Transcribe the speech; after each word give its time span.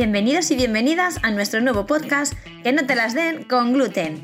Bienvenidos 0.00 0.50
y 0.50 0.56
bienvenidas 0.56 1.18
a 1.22 1.30
nuestro 1.30 1.60
nuevo 1.60 1.84
podcast 1.84 2.32
Que 2.62 2.72
no 2.72 2.86
te 2.86 2.94
las 2.94 3.12
den 3.12 3.44
con 3.44 3.74
gluten. 3.74 4.18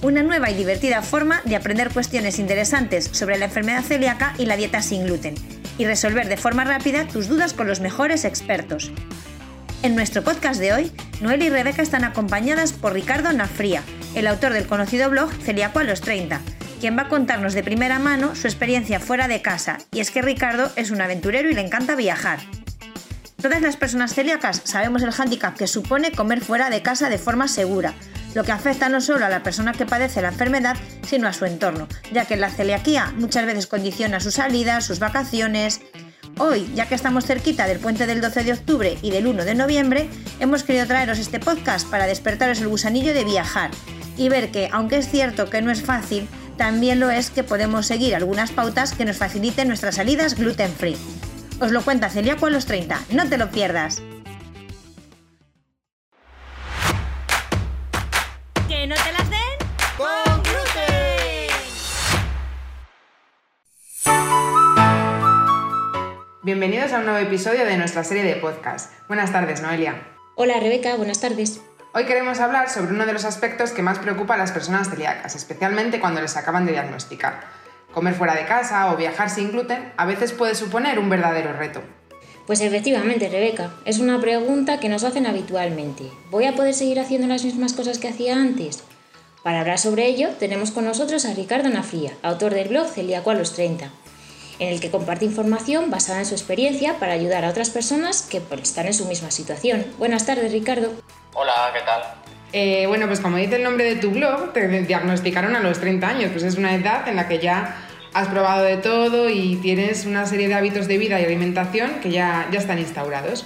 Una 0.00 0.22
nueva 0.22 0.52
y 0.52 0.54
divertida 0.54 1.02
forma 1.02 1.42
de 1.44 1.56
aprender 1.56 1.90
cuestiones 1.90 2.38
interesantes 2.38 3.08
sobre 3.10 3.36
la 3.36 3.46
enfermedad 3.46 3.82
celíaca 3.82 4.34
y 4.38 4.46
la 4.46 4.56
dieta 4.56 4.82
sin 4.82 5.04
gluten 5.04 5.34
y 5.78 5.84
resolver 5.84 6.28
de 6.28 6.36
forma 6.36 6.62
rápida 6.62 7.08
tus 7.08 7.26
dudas 7.26 7.54
con 7.54 7.66
los 7.66 7.80
mejores 7.80 8.24
expertos. 8.24 8.92
En 9.82 9.96
nuestro 9.96 10.22
podcast 10.22 10.60
de 10.60 10.72
hoy, 10.72 10.92
Noel 11.20 11.42
y 11.42 11.50
Rebeca 11.50 11.82
están 11.82 12.04
acompañadas 12.04 12.72
por 12.72 12.92
Ricardo 12.92 13.32
Nafría, 13.32 13.82
el 14.14 14.28
autor 14.28 14.52
del 14.52 14.68
conocido 14.68 15.10
blog 15.10 15.32
Celíaco 15.42 15.80
a 15.80 15.84
los 15.84 16.02
30, 16.02 16.40
quien 16.80 16.96
va 16.96 17.02
a 17.02 17.08
contarnos 17.08 17.52
de 17.54 17.64
primera 17.64 17.98
mano 17.98 18.36
su 18.36 18.46
experiencia 18.46 19.00
fuera 19.00 19.26
de 19.26 19.42
casa, 19.42 19.78
y 19.90 19.98
es 19.98 20.12
que 20.12 20.22
Ricardo 20.22 20.70
es 20.76 20.92
un 20.92 21.00
aventurero 21.00 21.50
y 21.50 21.54
le 21.54 21.62
encanta 21.62 21.96
viajar. 21.96 22.38
Todas 23.46 23.62
las 23.62 23.76
personas 23.76 24.12
celíacas 24.12 24.60
sabemos 24.64 25.04
el 25.04 25.12
hándicap 25.12 25.56
que 25.56 25.68
supone 25.68 26.10
comer 26.10 26.40
fuera 26.40 26.68
de 26.68 26.82
casa 26.82 27.08
de 27.08 27.16
forma 27.16 27.46
segura, 27.46 27.94
lo 28.34 28.42
que 28.42 28.50
afecta 28.50 28.88
no 28.88 29.00
solo 29.00 29.24
a 29.24 29.28
la 29.28 29.44
persona 29.44 29.72
que 29.72 29.86
padece 29.86 30.20
la 30.20 30.30
enfermedad, 30.30 30.76
sino 31.06 31.28
a 31.28 31.32
su 31.32 31.44
entorno, 31.44 31.86
ya 32.12 32.24
que 32.24 32.36
la 32.36 32.50
celiaquía 32.50 33.14
muchas 33.16 33.46
veces 33.46 33.68
condiciona 33.68 34.18
sus 34.18 34.34
salidas, 34.34 34.84
sus 34.84 34.98
vacaciones. 34.98 35.80
Hoy, 36.38 36.68
ya 36.74 36.86
que 36.86 36.96
estamos 36.96 37.24
cerquita 37.24 37.68
del 37.68 37.78
puente 37.78 38.08
del 38.08 38.20
12 38.20 38.42
de 38.42 38.52
octubre 38.52 38.98
y 39.00 39.12
del 39.12 39.28
1 39.28 39.44
de 39.44 39.54
noviembre, 39.54 40.08
hemos 40.40 40.64
querido 40.64 40.88
traeros 40.88 41.20
este 41.20 41.38
podcast 41.38 41.88
para 41.88 42.08
despertaros 42.08 42.60
el 42.60 42.66
gusanillo 42.66 43.14
de 43.14 43.22
viajar 43.22 43.70
y 44.16 44.28
ver 44.28 44.50
que, 44.50 44.70
aunque 44.72 44.96
es 44.96 45.08
cierto 45.08 45.50
que 45.50 45.62
no 45.62 45.70
es 45.70 45.82
fácil, 45.82 46.26
también 46.56 46.98
lo 46.98 47.12
es 47.12 47.30
que 47.30 47.44
podemos 47.44 47.86
seguir 47.86 48.16
algunas 48.16 48.50
pautas 48.50 48.92
que 48.92 49.04
nos 49.04 49.18
faciliten 49.18 49.68
nuestras 49.68 49.94
salidas 49.94 50.34
gluten 50.34 50.72
free. 50.72 50.96
Os 51.58 51.72
lo 51.72 51.80
cuenta 51.80 52.10
Celíaco 52.10 52.46
a 52.46 52.50
los 52.50 52.66
30, 52.66 53.00
no 53.12 53.26
te 53.30 53.38
lo 53.38 53.50
pierdas. 53.50 54.02
¡Que 58.68 58.86
no 58.86 58.94
te 58.94 59.12
las 59.12 59.30
den! 59.30 59.38
¡Con 59.96 60.42
gluten! 60.42 61.48
Bienvenidos 66.42 66.92
a 66.92 66.98
un 66.98 67.06
nuevo 67.06 67.20
episodio 67.20 67.64
de 67.64 67.78
nuestra 67.78 68.04
serie 68.04 68.22
de 68.22 68.36
podcast. 68.36 68.92
Buenas 69.08 69.32
tardes, 69.32 69.62
Noelia. 69.62 70.06
Hola 70.34 70.60
Rebeca, 70.60 70.94
buenas 70.96 71.20
tardes. 71.20 71.62
Hoy 71.94 72.04
queremos 72.04 72.38
hablar 72.40 72.68
sobre 72.68 72.92
uno 72.92 73.06
de 73.06 73.14
los 73.14 73.24
aspectos 73.24 73.70
que 73.70 73.80
más 73.80 73.98
preocupa 73.98 74.34
a 74.34 74.36
las 74.36 74.52
personas 74.52 74.90
celíacas, 74.90 75.34
especialmente 75.34 76.00
cuando 76.00 76.20
les 76.20 76.36
acaban 76.36 76.66
de 76.66 76.72
diagnosticar. 76.72 77.65
Comer 77.96 78.12
fuera 78.12 78.34
de 78.34 78.44
casa 78.44 78.92
o 78.92 78.96
viajar 78.98 79.30
sin 79.30 79.52
gluten 79.52 79.90
a 79.96 80.04
veces 80.04 80.32
puede 80.32 80.54
suponer 80.54 80.98
un 80.98 81.08
verdadero 81.08 81.54
reto. 81.54 81.80
Pues 82.46 82.60
efectivamente, 82.60 83.30
Rebeca, 83.30 83.70
es 83.86 84.00
una 84.00 84.20
pregunta 84.20 84.78
que 84.78 84.90
nos 84.90 85.02
hacen 85.02 85.24
habitualmente. 85.24 86.04
¿Voy 86.30 86.44
a 86.44 86.54
poder 86.54 86.74
seguir 86.74 87.00
haciendo 87.00 87.26
las 87.26 87.42
mismas 87.42 87.72
cosas 87.72 87.96
que 87.96 88.08
hacía 88.08 88.36
antes? 88.36 88.84
Para 89.42 89.60
hablar 89.60 89.78
sobre 89.78 90.08
ello, 90.08 90.28
tenemos 90.38 90.72
con 90.72 90.84
nosotros 90.84 91.24
a 91.24 91.32
Ricardo 91.32 91.70
Nafría, 91.70 92.12
autor 92.22 92.52
del 92.52 92.68
blog 92.68 92.86
Celíaco 92.86 93.30
a 93.30 93.34
los 93.34 93.54
30, 93.54 93.88
en 94.58 94.68
el 94.68 94.78
que 94.78 94.90
comparte 94.90 95.24
información 95.24 95.90
basada 95.90 96.18
en 96.18 96.26
su 96.26 96.34
experiencia 96.34 96.98
para 96.98 97.14
ayudar 97.14 97.46
a 97.46 97.48
otras 97.48 97.70
personas 97.70 98.20
que 98.20 98.42
están 98.62 98.84
en 98.88 98.92
su 98.92 99.06
misma 99.06 99.30
situación. 99.30 99.86
Buenas 99.96 100.26
tardes, 100.26 100.52
Ricardo. 100.52 100.92
Hola, 101.32 101.70
¿qué 101.72 101.80
tal? 101.80 102.02
Eh, 102.52 102.86
bueno, 102.86 103.06
pues 103.06 103.20
como 103.20 103.38
dice 103.38 103.56
el 103.56 103.62
nombre 103.62 103.84
de 103.84 103.96
tu 103.96 104.10
blog, 104.10 104.52
te 104.52 104.68
diagnosticaron 104.82 105.56
a 105.56 105.60
los 105.60 105.80
30 105.80 106.06
años, 106.06 106.30
pues 106.30 106.44
es 106.44 106.56
una 106.56 106.74
edad 106.74 107.08
en 107.08 107.16
la 107.16 107.26
que 107.26 107.38
ya 107.38 107.85
has 108.16 108.28
probado 108.28 108.64
de 108.64 108.78
todo 108.78 109.28
y 109.28 109.56
tienes 109.56 110.06
una 110.06 110.24
serie 110.24 110.48
de 110.48 110.54
hábitos 110.54 110.88
de 110.88 110.96
vida 110.96 111.20
y 111.20 111.24
alimentación 111.26 112.00
que 112.00 112.10
ya, 112.10 112.48
ya 112.50 112.58
están 112.58 112.78
instaurados. 112.78 113.44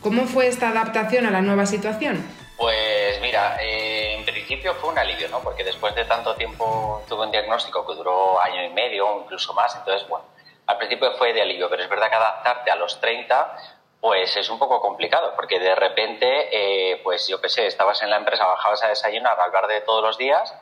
¿Cómo 0.00 0.26
fue 0.26 0.46
esta 0.46 0.68
adaptación 0.68 1.26
a 1.26 1.32
la 1.32 1.42
nueva 1.42 1.66
situación? 1.66 2.24
Pues 2.56 3.20
mira, 3.20 3.56
eh, 3.60 4.14
en 4.14 4.24
principio 4.24 4.74
fue 4.74 4.90
un 4.90 4.98
alivio, 4.98 5.28
¿no? 5.28 5.40
Porque 5.40 5.64
después 5.64 5.96
de 5.96 6.04
tanto 6.04 6.36
tiempo 6.36 7.02
tuve 7.08 7.24
un 7.24 7.32
diagnóstico 7.32 7.84
que 7.84 7.94
duró 7.94 8.40
año 8.40 8.62
y 8.62 8.68
medio 8.68 9.08
o 9.08 9.22
incluso 9.24 9.54
más, 9.54 9.74
entonces, 9.74 10.06
bueno, 10.08 10.24
al 10.68 10.78
principio 10.78 11.10
fue 11.18 11.32
de 11.32 11.42
alivio, 11.42 11.68
pero 11.68 11.82
es 11.82 11.88
verdad 11.88 12.08
que 12.08 12.14
adaptarte 12.14 12.70
a 12.70 12.76
los 12.76 13.00
30 13.00 13.56
pues 14.00 14.36
es 14.36 14.50
un 14.50 14.58
poco 14.58 14.80
complicado, 14.80 15.32
porque 15.36 15.60
de 15.60 15.76
repente, 15.76 16.48
eh, 16.50 17.00
pues 17.04 17.28
yo 17.28 17.40
qué 17.40 17.48
sé, 17.48 17.66
estabas 17.66 18.02
en 18.02 18.10
la 18.10 18.16
empresa, 18.16 18.46
bajabas 18.46 18.82
a 18.82 18.88
desayunar 18.88 19.40
al 19.40 19.52
bar 19.52 19.68
de 19.68 19.80
todos 19.80 20.02
los 20.02 20.18
días 20.18 20.52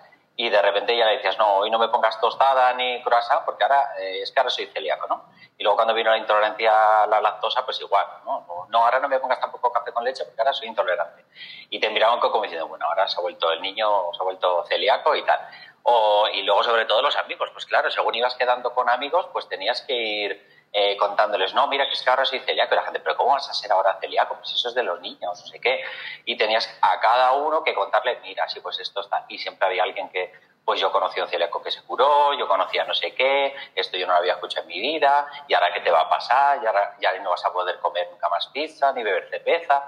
y 0.40 0.48
de 0.48 0.62
repente 0.62 0.96
ya 0.96 1.04
le 1.04 1.18
decías, 1.18 1.36
no, 1.36 1.56
hoy 1.56 1.70
no 1.70 1.78
me 1.78 1.88
pongas 1.88 2.18
tostada 2.18 2.72
ni 2.72 3.02
croissant 3.02 3.44
porque 3.44 3.62
ahora 3.62 3.90
eh, 3.98 4.22
es 4.22 4.32
que 4.32 4.40
ahora 4.40 4.48
soy 4.48 4.64
celíaco, 4.68 5.06
¿no? 5.06 5.26
Y 5.58 5.62
luego 5.62 5.76
cuando 5.76 5.92
vino 5.92 6.10
la 6.10 6.16
intolerancia 6.16 7.02
a 7.02 7.06
la 7.06 7.20
lactosa, 7.20 7.62
pues 7.62 7.78
igual, 7.82 8.06
¿no? 8.24 8.66
No, 8.70 8.78
ahora 8.82 9.00
no 9.00 9.08
me 9.10 9.18
pongas 9.20 9.38
tampoco 9.38 9.70
café 9.70 9.92
con 9.92 10.02
leche 10.02 10.24
porque 10.24 10.40
ahora 10.40 10.54
soy 10.54 10.68
intolerante. 10.68 11.26
Y 11.68 11.78
te 11.78 11.90
miraban 11.90 12.20
como 12.20 12.40
diciendo, 12.40 12.68
bueno, 12.68 12.86
ahora 12.86 13.06
se 13.06 13.18
ha 13.18 13.20
vuelto 13.20 13.52
el 13.52 13.60
niño, 13.60 14.14
se 14.14 14.22
ha 14.22 14.24
vuelto 14.24 14.64
celíaco 14.64 15.14
y 15.14 15.22
tal. 15.26 15.40
O, 15.82 16.26
y 16.32 16.42
luego 16.42 16.62
sobre 16.62 16.86
todo 16.86 17.02
los 17.02 17.16
amigos, 17.16 17.50
pues 17.52 17.66
claro, 17.66 17.90
según 17.90 18.14
ibas 18.14 18.34
quedando 18.34 18.72
con 18.72 18.88
amigos, 18.88 19.26
pues 19.34 19.46
tenías 19.46 19.82
que 19.82 19.92
ir 19.92 20.59
eh, 20.72 20.96
contándoles, 20.96 21.52
no, 21.52 21.66
mira 21.66 21.86
que 21.86 21.94
es 21.94 22.02
que 22.02 22.10
ahora 22.10 22.24
soy 22.24 22.38
celíaco, 22.40 22.74
y 22.74 22.76
la 22.76 22.84
gente, 22.84 23.00
pero 23.00 23.16
¿cómo 23.16 23.32
vas 23.32 23.48
a 23.48 23.54
ser 23.54 23.72
ahora 23.72 23.98
celíaco? 24.00 24.36
Pues 24.36 24.52
eso 24.52 24.68
es 24.68 24.74
de 24.74 24.84
los 24.84 25.00
niños, 25.00 25.20
no 25.22 25.34
sé 25.34 25.58
qué. 25.60 25.82
Y 26.24 26.36
tenías 26.36 26.78
a 26.80 27.00
cada 27.00 27.32
uno 27.32 27.64
que 27.64 27.74
contarle, 27.74 28.20
mira, 28.22 28.48
sí, 28.48 28.60
pues 28.60 28.78
esto 28.78 29.00
está. 29.00 29.24
Y 29.28 29.38
siempre 29.38 29.66
había 29.66 29.82
alguien 29.82 30.08
que, 30.10 30.32
pues 30.64 30.80
yo 30.80 30.92
conocí 30.92 31.18
a 31.18 31.24
un 31.24 31.28
celíaco 31.28 31.60
que 31.60 31.72
se 31.72 31.82
curó, 31.82 32.34
yo 32.34 32.46
conocía 32.46 32.84
no 32.84 32.94
sé 32.94 33.14
qué, 33.14 33.56
esto 33.74 33.96
yo 33.96 34.06
no 34.06 34.12
lo 34.12 34.18
había 34.20 34.34
escuchado 34.34 34.62
en 34.62 34.68
mi 34.68 34.80
vida, 34.80 35.26
y 35.48 35.54
ahora 35.54 35.72
qué 35.72 35.80
te 35.80 35.90
va 35.90 36.02
a 36.02 36.08
pasar, 36.08 36.62
y 36.62 36.66
ahora 36.66 36.96
ya 37.00 37.18
no 37.18 37.30
vas 37.30 37.44
a 37.44 37.52
poder 37.52 37.80
comer 37.80 38.08
nunca 38.08 38.28
más 38.28 38.46
pizza, 38.48 38.92
ni 38.92 39.02
beber 39.02 39.28
cerveza. 39.28 39.82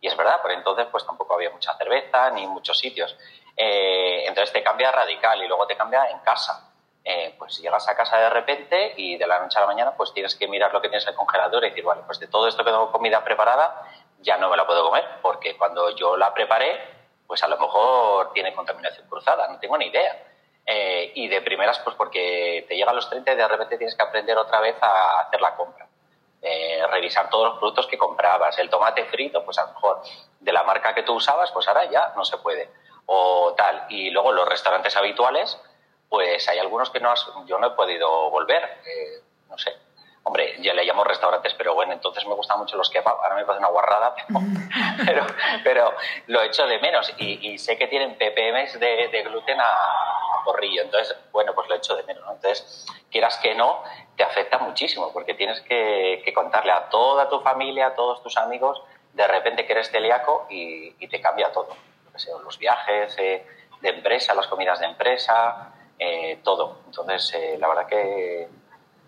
Y 0.00 0.08
es 0.08 0.16
verdad, 0.16 0.42
por 0.42 0.50
entonces 0.50 0.88
pues 0.90 1.06
tampoco 1.06 1.34
había 1.34 1.50
mucha 1.50 1.76
cerveza, 1.76 2.30
ni 2.30 2.44
muchos 2.48 2.76
sitios. 2.76 3.16
Eh, 3.56 4.24
entonces 4.26 4.52
te 4.52 4.64
cambia 4.64 4.90
radical 4.90 5.40
y 5.40 5.46
luego 5.46 5.64
te 5.68 5.76
cambia 5.76 6.10
en 6.10 6.18
casa 6.18 6.73
eh, 7.04 7.34
pues 7.38 7.58
llegas 7.58 7.86
a 7.88 7.96
casa 7.96 8.16
de 8.16 8.30
repente 8.30 8.94
y 8.96 9.16
de 9.18 9.26
la 9.26 9.38
noche 9.40 9.58
a 9.58 9.60
la 9.60 9.66
mañana 9.66 9.94
pues 9.96 10.12
tienes 10.14 10.34
que 10.34 10.48
mirar 10.48 10.72
lo 10.72 10.80
que 10.80 10.88
tienes 10.88 11.04
en 11.04 11.10
el 11.10 11.16
congelador 11.16 11.64
y 11.64 11.68
decir, 11.68 11.84
vale, 11.84 12.02
pues 12.06 12.18
de 12.18 12.28
todo 12.28 12.48
esto 12.48 12.64
que 12.64 12.70
tengo 12.70 12.90
comida 12.90 13.22
preparada 13.22 13.82
ya 14.20 14.38
no 14.38 14.48
me 14.48 14.56
la 14.56 14.66
puedo 14.66 14.84
comer 14.84 15.04
porque 15.20 15.56
cuando 15.56 15.94
yo 15.94 16.16
la 16.16 16.32
preparé 16.32 16.80
pues 17.26 17.42
a 17.42 17.48
lo 17.48 17.58
mejor 17.58 18.32
tiene 18.32 18.54
contaminación 18.54 19.08
cruzada, 19.08 19.48
no 19.48 19.58
tengo 19.58 19.76
ni 19.78 19.86
idea. 19.86 20.30
Eh, 20.66 21.12
y 21.14 21.28
de 21.28 21.42
primeras 21.42 21.78
pues 21.80 21.94
porque 21.96 22.64
te 22.66 22.74
llegan 22.74 22.96
los 22.96 23.08
30 23.10 23.32
y 23.32 23.36
de 23.36 23.48
repente 23.48 23.76
tienes 23.76 23.94
que 23.94 24.02
aprender 24.02 24.38
otra 24.38 24.60
vez 24.60 24.76
a 24.80 25.20
hacer 25.20 25.40
la 25.40 25.54
compra. 25.56 25.86
Eh, 26.40 26.82
revisar 26.90 27.30
todos 27.30 27.48
los 27.50 27.58
productos 27.58 27.86
que 27.86 27.96
comprabas, 27.96 28.58
el 28.58 28.68
tomate 28.68 29.04
frito, 29.06 29.44
pues 29.44 29.58
a 29.58 29.62
lo 29.66 29.72
mejor 29.72 30.02
de 30.40 30.52
la 30.52 30.62
marca 30.62 30.94
que 30.94 31.02
tú 31.02 31.14
usabas, 31.14 31.50
pues 31.52 31.66
ahora 31.68 31.90
ya 31.90 32.12
no 32.16 32.24
se 32.24 32.36
puede. 32.38 32.70
O 33.06 33.54
tal. 33.56 33.86
Y 33.88 34.10
luego 34.10 34.32
los 34.32 34.48
restaurantes 34.48 34.94
habituales, 34.96 35.58
pues 36.14 36.48
hay 36.48 36.60
algunos 36.60 36.90
que 36.90 37.00
no 37.00 37.12
yo 37.44 37.58
no 37.58 37.66
he 37.66 37.70
podido 37.72 38.30
volver. 38.30 38.62
Eh, 38.86 39.20
no 39.50 39.58
sé. 39.58 39.72
Hombre, 40.22 40.54
ya 40.60 40.72
le 40.72 40.84
llamo 40.84 41.02
restaurantes, 41.02 41.52
pero 41.54 41.74
bueno, 41.74 41.92
entonces 41.92 42.24
me 42.24 42.34
gustan 42.34 42.60
mucho 42.60 42.76
los 42.76 42.88
kebab. 42.88 43.16
Ahora 43.20 43.34
me 43.34 43.44
parece 43.44 43.58
una 43.58 43.72
guarrada, 43.72 44.14
pero, 45.06 45.26
pero, 45.64 45.92
lo 46.28 46.40
echo 46.42 46.68
de 46.68 46.78
menos. 46.78 47.12
Y, 47.18 47.58
sé 47.58 47.76
que 47.76 47.88
tienen 47.88 48.14
ppm 48.14 48.78
de, 48.78 49.22
gluten 49.24 49.58
a, 49.60 50.40
porrillo. 50.44 50.82
Entonces, 50.82 51.16
bueno, 51.32 51.52
pues 51.52 51.68
lo 51.68 51.74
echo 51.74 51.96
de 51.96 52.04
menos. 52.04 52.22
Entonces, 52.30 52.86
quieras 53.10 53.38
que 53.38 53.56
no, 53.56 53.82
te 54.16 54.22
afecta 54.22 54.58
muchísimo 54.58 55.12
porque 55.12 55.34
tienes 55.34 55.60
que, 55.62 56.22
contarle 56.32 56.70
a 56.70 56.88
toda 56.90 57.28
tu 57.28 57.40
familia, 57.40 57.88
a 57.88 57.94
todos 57.96 58.22
tus 58.22 58.36
amigos, 58.36 58.80
de 59.14 59.26
repente 59.26 59.66
que 59.66 59.72
eres 59.72 59.90
celíaco 59.90 60.46
y, 60.48 60.92
te 61.08 61.20
cambia 61.20 61.50
todo. 61.50 61.76
los 62.44 62.56
viajes 62.56 63.18
eh, 63.18 63.44
de 63.80 63.88
empresa, 63.88 64.32
las 64.32 64.46
comidas 64.46 64.78
de 64.80 64.86
empresa, 64.86 65.74
eh, 65.98 66.38
todo. 66.42 66.78
Entonces, 66.86 67.32
eh, 67.34 67.56
la 67.58 67.68
verdad 67.68 67.86
que, 67.86 68.48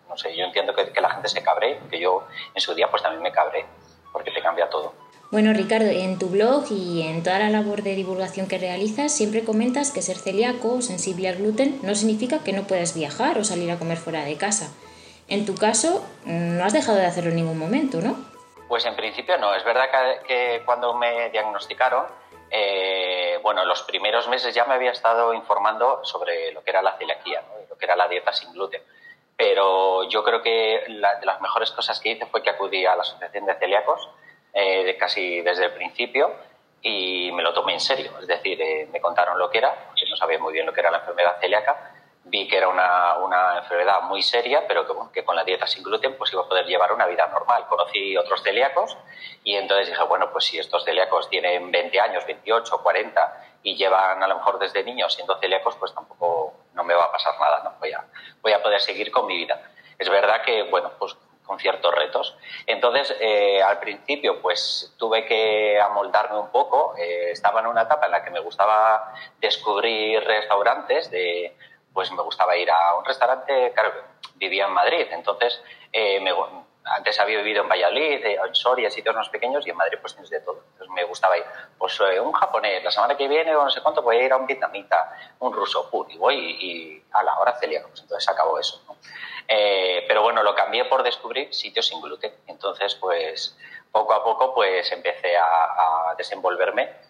no 0.09 0.17
sé, 0.17 0.37
yo 0.37 0.45
entiendo 0.45 0.75
que, 0.75 1.01
la 1.01 1.11
gente 1.11 1.29
se 1.29 1.43
cabre, 1.43 1.81
que 1.91 1.99
yo 1.99 2.25
en 2.55 2.61
su 2.61 2.75
día 2.75 2.91
pues 2.91 3.03
también 3.03 3.23
me 3.23 3.33
cabré, 3.33 3.67
porque 4.13 4.31
te 4.31 4.41
cambia 4.41 4.69
todo. 4.71 4.93
Bueno, 5.33 5.53
Ricardo, 5.53 5.89
en 5.89 6.19
tu 6.19 6.29
blog 6.29 6.65
y 6.71 7.03
en 7.03 7.25
toda 7.25 7.41
la 7.41 7.51
labor 7.51 7.83
de 7.83 7.97
divulgación 7.97 8.47
que 8.47 8.59
realizas, 8.59 9.13
siempre 9.13 9.45
comentas 9.45 9.91
que 9.91 10.01
ser 10.01 10.17
celíaco 10.17 10.75
o 10.75 10.83
sensible 10.83 11.29
al 11.29 11.37
gluten 11.37 11.81
no 11.83 11.97
significa 11.97 12.45
que 12.45 12.53
no 12.53 12.63
puedas 12.63 12.95
viajar 12.95 13.37
o 13.39 13.45
salir 13.45 13.71
a 13.73 13.79
comer 13.79 13.99
fuera 13.99 14.25
de 14.25 14.37
casa. 14.37 14.73
En 15.27 15.45
tu 15.45 15.57
caso, 15.57 16.07
no 16.25 16.65
has 16.65 16.73
dejado 16.73 16.99
de 16.99 17.07
hacerlo 17.07 17.31
en 17.31 17.37
ningún 17.37 17.59
momento, 17.59 18.01
¿no? 18.01 18.17
Pues 18.69 18.87
en 18.87 18.95
principio 18.95 19.37
no. 19.39 19.53
Es 19.55 19.65
verdad 19.65 19.87
que 20.25 20.63
cuando 20.65 20.95
me 20.95 21.31
diagnosticaron, 21.31 22.05
eh, 22.51 23.39
bueno, 23.43 23.65
los 23.65 23.83
primeros 23.83 24.29
meses 24.29 24.55
ya 24.55 24.65
me 24.65 24.75
había 24.75 24.93
estado 24.93 25.35
informando 25.35 26.05
sobre 26.05 26.53
lo 26.53 26.63
que 26.63 26.71
era 26.71 26.83
la 26.83 26.97
celiaquía, 26.97 27.43
lo 27.69 27.77
que 27.77 27.85
era 27.85 27.97
la 27.97 28.09
dieta 28.09 28.33
sin 28.33 28.53
gluten. 28.53 28.83
Pero 29.37 30.05
yo 30.09 30.25
creo 30.25 30.43
que 30.43 30.85
la, 30.89 31.17
de 31.17 31.27
las 31.27 31.41
mejores 31.41 31.71
cosas 31.71 32.01
que 32.01 32.11
hice 32.11 32.27
fue 32.27 32.43
que 32.43 32.51
acudí 32.51 32.87
a 32.87 32.97
la 32.97 33.03
Asociación 33.03 33.45
de 33.45 33.55
Celíacos 33.57 34.09
eh, 34.55 34.97
casi 34.99 35.43
desde 35.43 35.67
el 35.67 35.73
principio 35.73 36.35
y 36.81 37.31
me 37.33 37.43
lo 37.43 37.53
tomé 37.53 37.75
en 37.75 37.81
serio. 37.81 38.13
Es 38.21 38.27
decir, 38.27 38.61
eh, 38.63 38.89
me 38.91 39.01
contaron 39.01 39.39
lo 39.39 39.51
que 39.51 39.59
era, 39.59 39.75
porque 39.87 40.09
no 40.09 40.17
sabía 40.17 40.39
muy 40.39 40.53
bien 40.53 40.65
lo 40.65 40.73
que 40.73 40.81
era 40.81 40.91
la 40.91 40.99
enfermedad 40.99 41.39
celíaca. 41.41 41.96
Vi 42.29 42.49
que 42.49 42.57
era 42.57 42.69
una, 42.69 43.19
una 43.19 43.59
enfermedad 43.59 44.03
muy 44.03 44.21
seria, 44.21 44.67
pero 44.67 44.87
que, 44.87 44.93
que, 45.13 45.25
con 45.25 45.37
la 45.37 45.45
dieta 45.45 45.67
sin 45.67 45.85
gluten 45.85 46.17
pues 46.17 46.33
iba 46.33 46.43
a 46.43 46.49
poder 46.49 46.67
llevar 46.67 46.93
una 46.93 47.07
vida 47.07 47.27
normal. 47.29 47.67
Conocí 47.69 48.17
otros 48.17 48.43
celíacos 48.43 48.97
y 49.45 49.55
entonces 49.55 49.89
dije, 49.89 50.03
bueno, 50.05 50.31
pues 50.33 50.45
si 50.45 50.59
estos 50.59 50.85
celíacos 50.85 51.29
tienen 51.29 51.71
20 51.71 52.01
años, 52.01 52.27
28, 52.27 52.83
40 52.83 53.45
y 53.63 53.77
llevan 53.77 54.23
a 54.23 54.27
lo 54.27 54.37
mejor 54.37 54.59
desde 54.59 54.83
niños 54.83 55.15
siendo 55.15 55.39
celíacos, 55.39 55.77
pues 55.77 55.95
tampoco 55.95 56.55
no 56.75 56.83
me 56.83 56.95
va 56.95 57.05
a 57.05 57.13
pasar 57.13 57.39
nada, 57.39 57.63
¿no? 57.63 57.75
voy, 57.79 57.93
a, 57.93 58.05
voy 58.43 58.53
a 58.53 58.63
poder 58.63 58.81
seguir 58.81 59.11
con 59.13 59.27
mi 59.27 59.37
vida. 59.37 59.71
Es 59.97 60.09
verdad 60.09 60.43
que, 60.43 60.65
bueno, 60.65 60.93
pues 60.99 61.17
con 61.45 61.61
ciertos 61.61 61.95
retos. 61.95 62.37
Entonces, 62.67 63.17
eh, 63.21 63.63
al 63.63 63.79
principio, 63.79 64.43
pues 64.43 64.93
tuve 64.99 65.25
que 65.27 65.81
amoldarme 65.81 66.41
un 66.41 66.51
poco. 66.51 66.95
Eh, 66.99 67.31
estaba 67.31 67.61
en 67.61 67.69
una 67.69 67.83
etapa 67.83 68.07
en 68.07 68.13
la 68.13 68.25
que 68.25 68.33
me 68.33 68.41
gustaba 68.41 69.15
descubrir 69.41 70.25
restaurantes 70.25 71.09
de 71.11 71.57
pues 71.97 72.13
me 72.13 72.21
gustaba 72.21 72.55
ir 72.59 72.71
a 72.71 72.95
un 72.95 73.07
restaurante, 73.07 73.73
claro, 73.73 73.91
vivía 74.35 74.67
en 74.67 74.73
Madrid, 74.73 75.07
entonces 75.13 75.63
eh, 75.91 76.23
antes 76.85 77.19
había 77.19 77.39
vivido 77.39 77.63
en 77.63 77.71
Valladolid, 77.71 78.23
en 78.23 78.55
Soria, 78.55 78.91
sitios 78.91 79.17
más 79.17 79.31
pequeños, 79.31 79.67
y 79.67 79.71
en 79.71 79.79
Madrid 79.79 79.97
pues 79.99 80.13
tienes 80.13 80.29
de 80.29 80.43
todo. 80.43 80.63
Entonces 80.73 80.95
me 80.95 81.05
gustaba 81.05 81.39
ir, 81.39 81.45
pues 81.79 81.99
eh, 82.01 82.21
un 82.21 82.33
japonés, 82.33 82.85
la 82.85 82.91
semana 82.91 83.17
que 83.17 83.27
viene 83.27 83.57
o 83.57 83.65
no 83.65 83.71
sé 83.71 83.81
cuánto 83.81 84.03
voy 84.03 84.19
a 84.19 84.25
ir 84.25 84.31
a 84.31 84.37
un 84.37 84.47
vietnamita, 84.47 85.11
un 85.39 85.55
ruso, 85.55 85.89
y 86.11 86.19
voy 86.19 86.37
y, 86.37 87.03
a 87.13 87.23
la 87.23 87.39
hora 87.39 87.59
celíaco, 87.59 87.89
pues 87.89 88.03
entonces 88.03 88.29
acabó 88.29 88.59
eso. 88.59 88.85
Eh, 89.49 90.05
pero 90.07 90.21
bueno, 90.21 90.43
lo 90.43 90.55
cambié 90.55 90.85
por 90.85 91.03
descubrir 91.03 91.55
sitios 91.55 91.87
sin 91.87 92.03
gluten. 92.03 92.35
Entonces, 92.47 92.95
pues 92.97 93.57
poco 93.91 94.13
a 94.13 94.23
poco 94.23 94.55
pues 94.55 94.93
empecé 94.93 95.35
a, 95.39 96.11
a 96.11 96.15
desenvolverme 96.19 97.07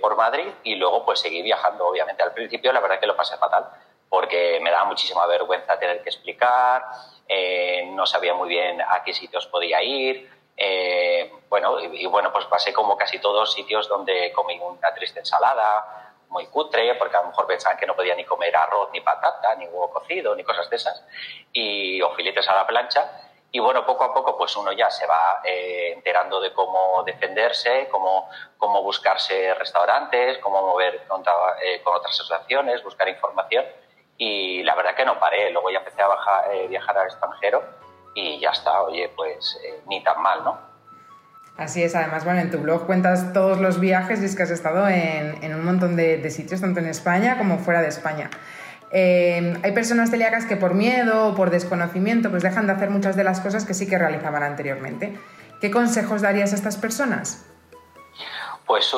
por 0.00 0.16
Madrid 0.16 0.48
y 0.62 0.76
luego 0.76 1.04
pues 1.04 1.20
seguí 1.20 1.42
viajando, 1.42 1.86
obviamente. 1.86 2.24
Al 2.24 2.32
principio 2.32 2.72
la 2.72 2.80
verdad 2.80 2.98
que 3.00 3.06
lo 3.06 3.16
pasé 3.16 3.36
fatal, 3.36 3.68
porque 4.08 4.58
me 4.60 4.70
daba 4.70 4.86
muchísima 4.86 5.26
vergüenza 5.26 5.78
tener 5.78 6.02
que 6.02 6.08
explicar, 6.08 6.84
eh, 7.28 7.88
no 7.92 8.06
sabía 8.06 8.34
muy 8.34 8.48
bien 8.48 8.80
a 8.80 9.02
qué 9.04 9.12
sitios 9.12 9.46
podía 9.46 9.82
ir. 9.82 10.30
Eh, 10.56 11.30
bueno, 11.48 11.78
y, 11.80 12.06
bueno, 12.06 12.32
pues 12.32 12.46
pasé 12.46 12.72
como 12.72 12.96
casi 12.96 13.20
todos 13.20 13.52
sitios 13.52 13.88
donde 13.88 14.32
comí 14.32 14.58
una 14.58 14.92
triste 14.94 15.20
ensalada, 15.20 16.14
muy 16.30 16.46
cutre, 16.46 16.94
porque 16.96 17.16
a 17.16 17.22
lo 17.22 17.28
mejor 17.28 17.46
pensaban 17.46 17.78
que 17.78 17.86
no 17.86 17.94
podía 17.94 18.14
ni 18.14 18.24
comer 18.24 18.54
arroz, 18.56 18.90
ni 18.92 19.00
patata, 19.00 19.54
ni 19.54 19.66
huevo 19.66 19.90
cocido, 19.90 20.34
ni 20.34 20.42
cosas 20.44 20.68
de 20.68 20.76
esas, 20.76 21.04
y, 21.52 22.02
o 22.02 22.10
filetes 22.14 22.48
a 22.48 22.54
la 22.54 22.66
plancha. 22.66 23.22
Y 23.50 23.60
bueno, 23.60 23.86
poco 23.86 24.04
a 24.04 24.12
poco 24.12 24.36
pues 24.36 24.54
uno 24.56 24.72
ya 24.72 24.90
se 24.90 25.06
va 25.06 25.40
eh, 25.42 25.92
enterando 25.94 26.38
de 26.38 26.52
cómo 26.52 27.02
defenderse, 27.04 27.88
cómo, 27.90 28.28
cómo 28.58 28.82
buscarse 28.82 29.54
restaurantes, 29.54 30.36
cómo 30.38 30.60
mover 30.60 31.06
con 31.06 31.22
otras 31.22 32.12
asociaciones, 32.12 32.84
buscar 32.84 33.08
información 33.08 33.64
y 34.18 34.62
la 34.64 34.74
verdad 34.74 34.94
que 34.94 35.04
no 35.04 35.18
paré. 35.18 35.50
Luego 35.52 35.70
ya 35.70 35.78
empecé 35.78 36.02
a 36.02 36.52
eh, 36.52 36.66
viajar 36.68 36.98
al 36.98 37.06
extranjero 37.06 37.62
y 38.14 38.38
ya 38.40 38.50
está, 38.50 38.82
oye, 38.82 39.10
pues 39.16 39.58
eh, 39.64 39.80
ni 39.88 40.02
tan 40.02 40.20
mal, 40.20 40.44
¿no? 40.44 40.68
Así 41.56 41.82
es, 41.82 41.96
además, 41.96 42.24
bueno, 42.24 42.40
en 42.40 42.50
tu 42.50 42.58
blog 42.58 42.86
cuentas 42.86 43.32
todos 43.32 43.58
los 43.58 43.80
viajes 43.80 44.22
y 44.22 44.26
es 44.26 44.36
que 44.36 44.44
has 44.44 44.50
estado 44.50 44.86
en, 44.88 45.42
en 45.42 45.54
un 45.54 45.64
montón 45.64 45.96
de, 45.96 46.30
sitios, 46.30 46.60
tanto 46.60 46.78
en 46.78 46.86
España 46.86 47.36
como 47.36 47.58
fuera 47.58 47.80
de 47.80 47.88
España. 47.88 48.30
Eh, 48.92 49.58
hay 49.62 49.72
personas 49.72 50.10
celíacas 50.10 50.46
que 50.46 50.56
por 50.56 50.74
miedo 50.74 51.26
o 51.26 51.34
por 51.34 51.50
desconocimiento 51.50 52.30
pues 52.30 52.42
dejan 52.42 52.66
de 52.68 52.74
hacer 52.74 52.90
muchas 52.90 53.16
de 53.16 53.24
las 53.24 53.40
cosas 53.40 53.64
que 53.64 53.74
sí 53.74 53.88
que 53.88 53.98
realizaban 53.98 54.44
anteriormente. 54.44 55.18
¿Qué 55.60 55.72
consejos 55.72 56.22
darías 56.22 56.52
a 56.52 56.54
estas 56.54 56.76
personas? 56.76 57.44
Pues 58.68 58.92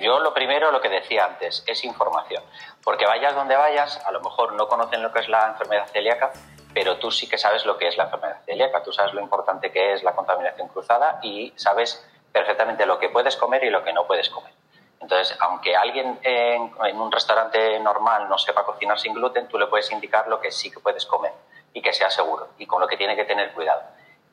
yo 0.00 0.20
lo 0.20 0.32
primero, 0.32 0.70
lo 0.70 0.80
que 0.80 0.88
decía 0.88 1.24
antes, 1.24 1.64
es 1.66 1.84
información. 1.84 2.44
Porque 2.84 3.06
vayas 3.06 3.34
donde 3.34 3.56
vayas, 3.56 4.00
a 4.06 4.12
lo 4.12 4.20
mejor 4.20 4.52
no 4.52 4.68
conocen 4.68 5.02
lo 5.02 5.12
que 5.12 5.18
es 5.18 5.28
la 5.28 5.48
enfermedad 5.48 5.88
celíaca, 5.88 6.32
pero 6.72 6.96
tú 6.98 7.10
sí 7.10 7.28
que 7.28 7.36
sabes 7.36 7.66
lo 7.66 7.76
que 7.76 7.88
es 7.88 7.96
la 7.96 8.04
enfermedad 8.04 8.40
celíaca, 8.46 8.84
tú 8.84 8.92
sabes 8.92 9.12
lo 9.12 9.20
importante 9.20 9.72
que 9.72 9.94
es 9.94 10.04
la 10.04 10.14
contaminación 10.14 10.68
cruzada 10.68 11.18
y 11.22 11.52
sabes 11.56 12.08
perfectamente 12.30 12.86
lo 12.86 13.00
que 13.00 13.08
puedes 13.08 13.36
comer 13.36 13.64
y 13.64 13.70
lo 13.70 13.82
que 13.82 13.92
no 13.92 14.06
puedes 14.06 14.30
comer. 14.30 14.52
Entonces, 15.00 15.36
aunque 15.40 15.74
alguien 15.74 16.20
en, 16.22 16.70
un 17.00 17.10
restaurante 17.10 17.80
normal 17.80 18.28
no 18.28 18.38
sepa 18.38 18.64
cocinar 18.64 18.96
sin 18.96 19.14
gluten, 19.14 19.48
tú 19.48 19.58
le 19.58 19.66
puedes 19.66 19.90
indicar 19.90 20.28
lo 20.28 20.40
que 20.40 20.52
sí 20.52 20.70
que 20.70 20.78
puedes 20.78 21.04
comer 21.04 21.32
y 21.72 21.82
que 21.82 21.92
sea 21.92 22.10
seguro 22.10 22.50
y 22.58 22.66
con 22.66 22.80
lo 22.80 22.86
que 22.86 22.96
tiene 22.96 23.16
que 23.16 23.24
tener 23.24 23.52
cuidado. 23.52 23.82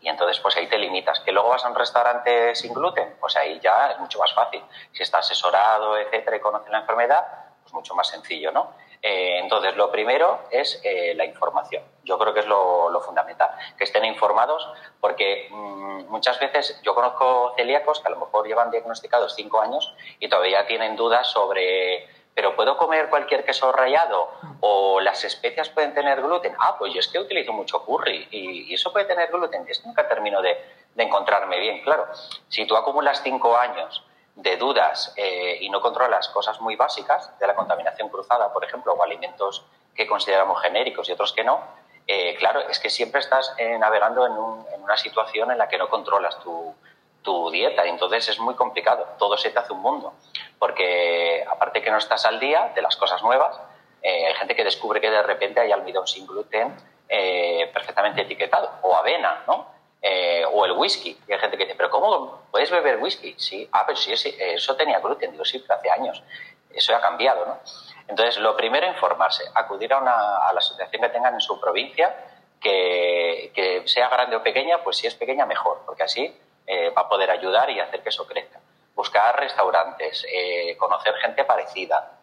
Y 0.01 0.09
entonces, 0.09 0.39
pues 0.39 0.55
ahí 0.57 0.67
te 0.67 0.77
limitas. 0.77 1.19
¿Que 1.21 1.31
luego 1.31 1.49
vas 1.49 1.65
a 1.65 1.69
un 1.69 1.75
restaurante 1.75 2.55
sin 2.55 2.73
gluten? 2.73 3.15
Pues 3.19 3.35
ahí 3.35 3.59
ya 3.59 3.91
es 3.91 3.99
mucho 3.99 4.19
más 4.19 4.33
fácil. 4.33 4.63
Si 4.91 5.03
está 5.03 5.19
asesorado, 5.19 5.97
etcétera, 5.97 6.37
y 6.37 6.39
conoce 6.39 6.69
la 6.69 6.79
enfermedad, 6.79 7.25
pues 7.61 7.73
mucho 7.73 7.95
más 7.95 8.07
sencillo, 8.07 8.51
¿no? 8.51 8.73
Eh, 9.01 9.39
entonces, 9.39 9.75
lo 9.75 9.91
primero 9.91 10.39
es 10.51 10.79
eh, 10.83 11.13
la 11.15 11.25
información. 11.25 11.83
Yo 12.03 12.17
creo 12.17 12.33
que 12.33 12.41
es 12.41 12.47
lo, 12.47 12.99
fundamental, 13.01 13.49
que 13.77 13.83
estén 13.83 14.05
informados, 14.05 14.67
porque 14.99 15.47
mm, 15.51 16.09
muchas 16.09 16.39
veces 16.39 16.79
yo 16.83 16.95
conozco 16.95 17.53
celíacos 17.55 17.99
que 17.99 18.07
a 18.07 18.11
lo 18.11 18.19
mejor 18.19 18.47
llevan 18.47 18.71
diagnosticados 18.71 19.35
cinco 19.35 19.61
años 19.61 19.93
y 20.19 20.29
todavía 20.29 20.65
tienen 20.65 20.95
dudas 20.95 21.27
sobre, 21.27 22.07
¿pero 22.37 22.55
puedo 22.55 22.77
comer 22.77 23.09
cualquier 23.09 23.43
queso 23.43 23.71
rallado? 23.71 24.29
¿O 24.59 24.99
las 24.99 25.23
especias 25.23 25.69
pueden 25.69 25.95
tener 25.95 26.21
gluten? 26.21 26.53
Ah, 26.59 26.75
pues 26.77 26.93
yo 26.93 26.99
es 26.99 27.07
que 27.07 27.17
utilizo 27.17 27.51
mucho 27.51 27.83
curry 27.83 28.27
y, 28.29 28.75
eso 28.75 28.93
puede 28.93 29.05
tener 29.05 29.31
gluten. 29.31 29.65
Que 29.65 29.73
nunca 29.83 30.07
termino 30.07 30.39
de, 30.43 30.55
de 30.93 31.03
encontrarme 31.03 31.59
bien. 31.59 31.81
Claro, 31.81 32.05
si 32.47 32.67
tú 32.67 32.77
acumulas 32.77 33.23
cinco 33.23 33.57
años 33.57 34.03
de 34.35 34.55
dudas 34.55 35.15
eh, 35.15 35.57
y 35.61 35.69
no 35.71 35.81
controlas 35.81 36.29
cosas 36.29 36.61
muy 36.61 36.75
básicas 36.75 37.35
de 37.39 37.47
la 37.47 37.55
contaminación 37.55 38.07
cruzada, 38.09 38.53
por 38.53 38.63
ejemplo, 38.63 38.93
o 38.93 39.01
alimentos 39.01 39.65
que 39.95 40.05
consideramos 40.05 40.61
genéricos 40.61 41.09
y 41.09 41.13
otros 41.13 41.33
que 41.33 41.43
no, 41.43 41.59
eh, 42.05 42.35
claro, 42.35 42.59
es 42.69 42.79
que 42.79 42.91
siempre 42.91 43.19
estás 43.19 43.51
eh, 43.57 43.79
navegando 43.79 44.27
en, 44.27 44.33
una 44.83 44.95
situación 44.95 45.49
en 45.49 45.57
la 45.57 45.67
que 45.67 45.79
no 45.79 45.89
controlas 45.89 46.39
tu, 46.41 46.75
tu, 47.27 47.51
dieta 47.51 47.85
y 47.85 47.89
entonces 47.89 48.29
es 48.29 48.39
muy 48.39 48.55
complicado, 48.55 49.05
todo 49.19 49.37
se 49.37 49.49
te 49.49 49.59
hace 49.59 49.73
un 49.73 49.81
mundo, 49.81 50.13
porque 50.57 51.45
aparte 51.47 51.81
que 51.81 51.91
no 51.91 51.97
estás 51.97 52.25
al 52.25 52.39
día 52.39 52.71
de 52.73 52.81
las 52.81 52.95
cosas 52.95 53.21
nuevas, 53.21 53.59
hay 54.03 54.33
gente 54.35 54.55
que 54.55 54.63
descubre 54.63 55.01
que 55.01 55.09
de 55.09 55.21
repente 55.21 55.59
hay 55.59 55.71
almidón 55.71 56.07
sin 56.07 56.25
gluten 56.25 56.73
perfectamente 57.73 58.21
etiquetado, 58.21 58.69
o 58.81 58.95
avena, 58.95 59.43
¿no? 59.47 59.77
Eh, 60.01 60.45
o 60.51 60.65
el 60.65 60.73
whisky. 60.73 61.17
Y 61.27 61.33
hay 61.33 61.39
gente 61.39 61.57
que 61.57 61.65
dice, 61.65 61.75
¿pero 61.75 61.89
cómo 61.89 62.43
puedes 62.51 62.69
beber 62.69 62.97
whisky? 62.97 63.35
Sí, 63.37 63.67
ah, 63.71 63.83
pero 63.85 63.97
sí, 63.97 64.13
eso 64.13 64.75
tenía 64.75 64.99
gluten. 64.99 65.31
Digo, 65.31 65.43
sí, 65.43 65.63
hace 65.67 65.89
años. 65.89 66.23
Eso 66.73 66.95
ha 66.95 67.01
cambiado, 67.01 67.45
¿no? 67.45 67.59
Entonces, 68.07 68.37
lo 68.37 68.55
primero, 68.55 68.87
informarse, 68.87 69.43
acudir 69.55 69.91
a, 69.93 69.97
una, 69.97 70.37
a 70.37 70.53
la 70.53 70.59
asociación 70.59 71.01
que 71.01 71.09
tengan 71.09 71.33
en 71.33 71.41
su 71.41 71.59
provincia, 71.59 72.15
que, 72.61 73.51
que, 73.53 73.87
sea 73.87 74.07
grande 74.09 74.35
o 74.35 74.43
pequeña, 74.43 74.83
pues 74.83 74.97
si 74.97 75.07
es 75.07 75.15
pequeña, 75.15 75.45
mejor, 75.45 75.81
porque 75.85 76.03
así 76.03 76.33
eh, 76.67 76.89
va 76.89 77.03
a 77.03 77.09
poder 77.09 77.31
ayudar 77.31 77.69
y 77.69 77.79
hacer 77.79 78.03
que 78.03 78.09
eso 78.09 78.27
crezca. 78.27 78.59
Buscar 78.93 79.39
restaurantes, 79.39 80.25
eh, 80.31 80.75
conocer 80.77 81.15
gente 81.15 81.43
parecida. 81.45 82.13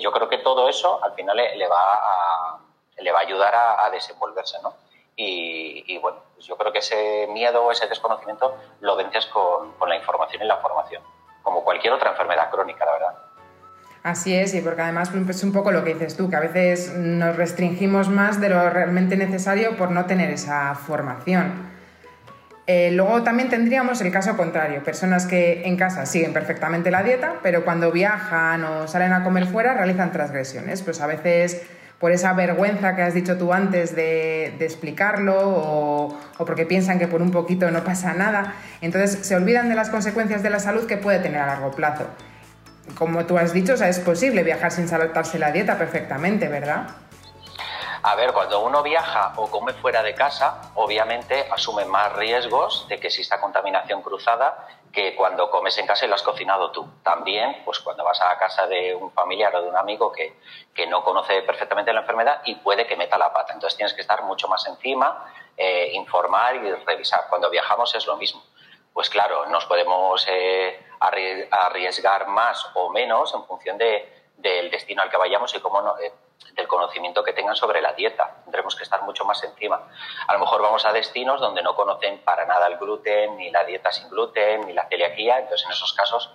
yo 0.00 0.10
creo 0.12 0.28
que 0.28 0.38
todo 0.38 0.68
eso 0.68 1.02
al 1.04 1.12
final 1.14 1.36
le, 1.36 1.68
va, 1.68 1.94
a, 1.94 2.58
le 2.98 3.12
va 3.12 3.18
a 3.18 3.22
ayudar 3.22 3.54
a, 3.54 3.84
a 3.84 3.90
desenvolverse, 3.90 4.58
¿no? 4.62 4.74
Y, 5.20 5.98
bueno, 5.98 6.18
pues 6.34 6.46
yo 6.46 6.56
creo 6.56 6.72
que 6.72 6.78
ese 6.78 7.26
miedo 7.32 7.64
o 7.64 7.72
ese 7.72 7.88
desconocimiento 7.88 8.56
lo 8.80 8.94
vences 8.94 9.26
con, 9.26 9.72
con, 9.72 9.88
la 9.88 9.96
información 9.96 10.44
y 10.44 10.46
la 10.46 10.58
formación, 10.58 11.02
como 11.42 11.64
cualquier 11.64 11.92
otra 11.92 12.10
enfermedad 12.10 12.50
crónica, 12.50 12.84
la 12.84 12.92
verdad. 12.92 13.14
Así 14.04 14.34
es, 14.34 14.54
y 14.54 14.60
porque 14.60 14.82
además 14.82 15.10
es 15.12 15.42
un 15.42 15.52
poco 15.52 15.72
lo 15.72 15.82
que 15.82 15.94
dices 15.94 16.16
tú, 16.16 16.30
que 16.30 16.36
a 16.36 16.40
veces 16.40 16.94
nos 16.94 17.36
restringimos 17.36 18.08
más 18.08 18.40
de 18.40 18.48
lo 18.48 18.70
realmente 18.70 19.16
necesario 19.16 19.76
por 19.76 19.90
no 19.90 20.06
tener 20.06 20.30
esa 20.30 20.76
formación. 20.76 21.77
Eh, 22.70 22.90
luego 22.92 23.22
también 23.22 23.48
tendríamos 23.48 24.02
el 24.02 24.12
caso 24.12 24.36
contrario, 24.36 24.84
personas 24.84 25.24
que 25.24 25.66
en 25.66 25.78
casa 25.78 26.04
siguen 26.04 26.34
perfectamente 26.34 26.90
la 26.90 27.02
dieta, 27.02 27.36
pero 27.42 27.64
cuando 27.64 27.90
viajan 27.90 28.62
o 28.62 28.86
salen 28.86 29.14
a 29.14 29.24
comer 29.24 29.46
fuera 29.46 29.72
realizan 29.72 30.12
transgresiones. 30.12 30.82
Pues 30.82 31.00
a 31.00 31.06
veces 31.06 31.62
por 31.98 32.12
esa 32.12 32.34
vergüenza 32.34 32.94
que 32.94 33.00
has 33.00 33.14
dicho 33.14 33.38
tú 33.38 33.54
antes 33.54 33.96
de, 33.96 34.54
explicarlo 34.60 35.34
o, 35.38 36.18
porque 36.36 36.66
piensan 36.66 36.98
que 36.98 37.08
por 37.08 37.22
un 37.22 37.30
poquito 37.30 37.70
no 37.70 37.84
pasa 37.84 38.12
nada. 38.12 38.52
Entonces 38.82 39.26
se 39.26 39.34
olvidan 39.34 39.70
de 39.70 39.74
las 39.74 39.88
consecuencias 39.88 40.42
de 40.42 40.50
la 40.50 40.60
salud 40.60 40.84
que 40.84 40.98
puede 40.98 41.20
tener 41.20 41.40
a 41.40 41.46
largo 41.46 41.70
plazo. 41.70 42.06
Como 42.96 43.24
tú 43.24 43.38
has 43.38 43.54
dicho, 43.54 43.72
es 43.82 43.98
posible 44.00 44.42
viajar 44.42 44.72
sin 44.72 44.88
saltarse 44.88 45.38
la 45.38 45.52
dieta 45.52 45.78
perfectamente, 45.78 46.48
¿verdad? 46.48 46.88
A 48.02 48.14
ver, 48.14 48.32
cuando 48.32 48.60
uno 48.60 48.82
viaja 48.82 49.32
o 49.36 49.50
come 49.50 49.72
fuera 49.72 50.02
de 50.02 50.14
casa, 50.14 50.70
obviamente 50.76 51.48
asume 51.50 51.84
más 51.84 52.12
riesgos 52.12 52.86
de 52.88 53.00
que 53.00 53.08
exista 53.08 53.40
contaminación 53.40 54.02
cruzada 54.02 54.68
que 54.92 55.16
cuando 55.16 55.50
comes 55.50 55.76
en 55.78 55.86
casa 55.86 56.06
y 56.06 56.08
lo 56.08 56.14
has 56.14 56.22
cocinado 56.22 56.70
tú. 56.70 56.86
También, 57.02 57.62
pues 57.64 57.80
cuando 57.80 58.04
vas 58.04 58.20
a 58.20 58.38
casa 58.38 58.66
de 58.66 58.94
un 58.94 59.10
familiar 59.10 59.54
o 59.56 59.62
de 59.62 59.68
un 59.68 59.76
amigo 59.76 60.12
que, 60.12 60.38
que 60.72 60.86
no 60.86 61.02
conoce 61.02 61.42
perfectamente 61.42 61.92
la 61.92 62.00
enfermedad 62.00 62.40
y 62.44 62.54
puede 62.56 62.86
que 62.86 62.96
meta 62.96 63.18
la 63.18 63.32
pata. 63.32 63.52
Entonces 63.52 63.76
tienes 63.76 63.94
que 63.94 64.00
estar 64.00 64.22
mucho 64.22 64.46
más 64.46 64.66
encima, 64.68 65.32
eh, 65.56 65.90
informar 65.94 66.54
y 66.56 66.72
revisar. 66.72 67.26
Cuando 67.28 67.50
viajamos 67.50 67.94
es 67.96 68.06
lo 68.06 68.16
mismo. 68.16 68.42
Pues 68.92 69.10
claro, 69.10 69.46
nos 69.46 69.64
podemos 69.66 70.24
eh, 70.28 70.86
arriesgar 71.50 72.28
más 72.28 72.64
o 72.74 72.90
menos 72.90 73.34
en 73.34 73.44
función 73.44 73.76
de, 73.76 74.30
del 74.36 74.70
destino 74.70 75.02
al 75.02 75.10
que 75.10 75.16
vayamos 75.16 75.54
y 75.54 75.60
cómo 75.60 75.82
no, 75.82 75.98
eh, 75.98 76.12
del 76.54 76.66
conocimiento 76.66 77.22
que 77.22 77.32
tengan 77.32 77.56
sobre 77.56 77.80
la 77.80 77.92
dieta. 77.92 78.42
Tendremos 78.44 78.74
que 78.74 78.82
estar 78.82 79.02
mucho 79.02 79.24
más 79.24 79.42
encima. 79.44 79.88
A 80.26 80.32
lo 80.32 80.40
mejor 80.40 80.60
vamos 80.62 80.84
a 80.84 80.92
destinos 80.92 81.40
donde 81.40 81.62
no 81.62 81.74
conocen 81.74 82.18
para 82.18 82.46
nada 82.46 82.66
el 82.66 82.78
gluten, 82.78 83.36
ni 83.36 83.50
la 83.50 83.64
dieta 83.64 83.92
sin 83.92 84.08
gluten, 84.08 84.66
ni 84.66 84.72
la 84.72 84.88
celiaquía. 84.88 85.38
Entonces, 85.38 85.66
en 85.66 85.72
esos 85.72 85.92
casos, 85.92 86.30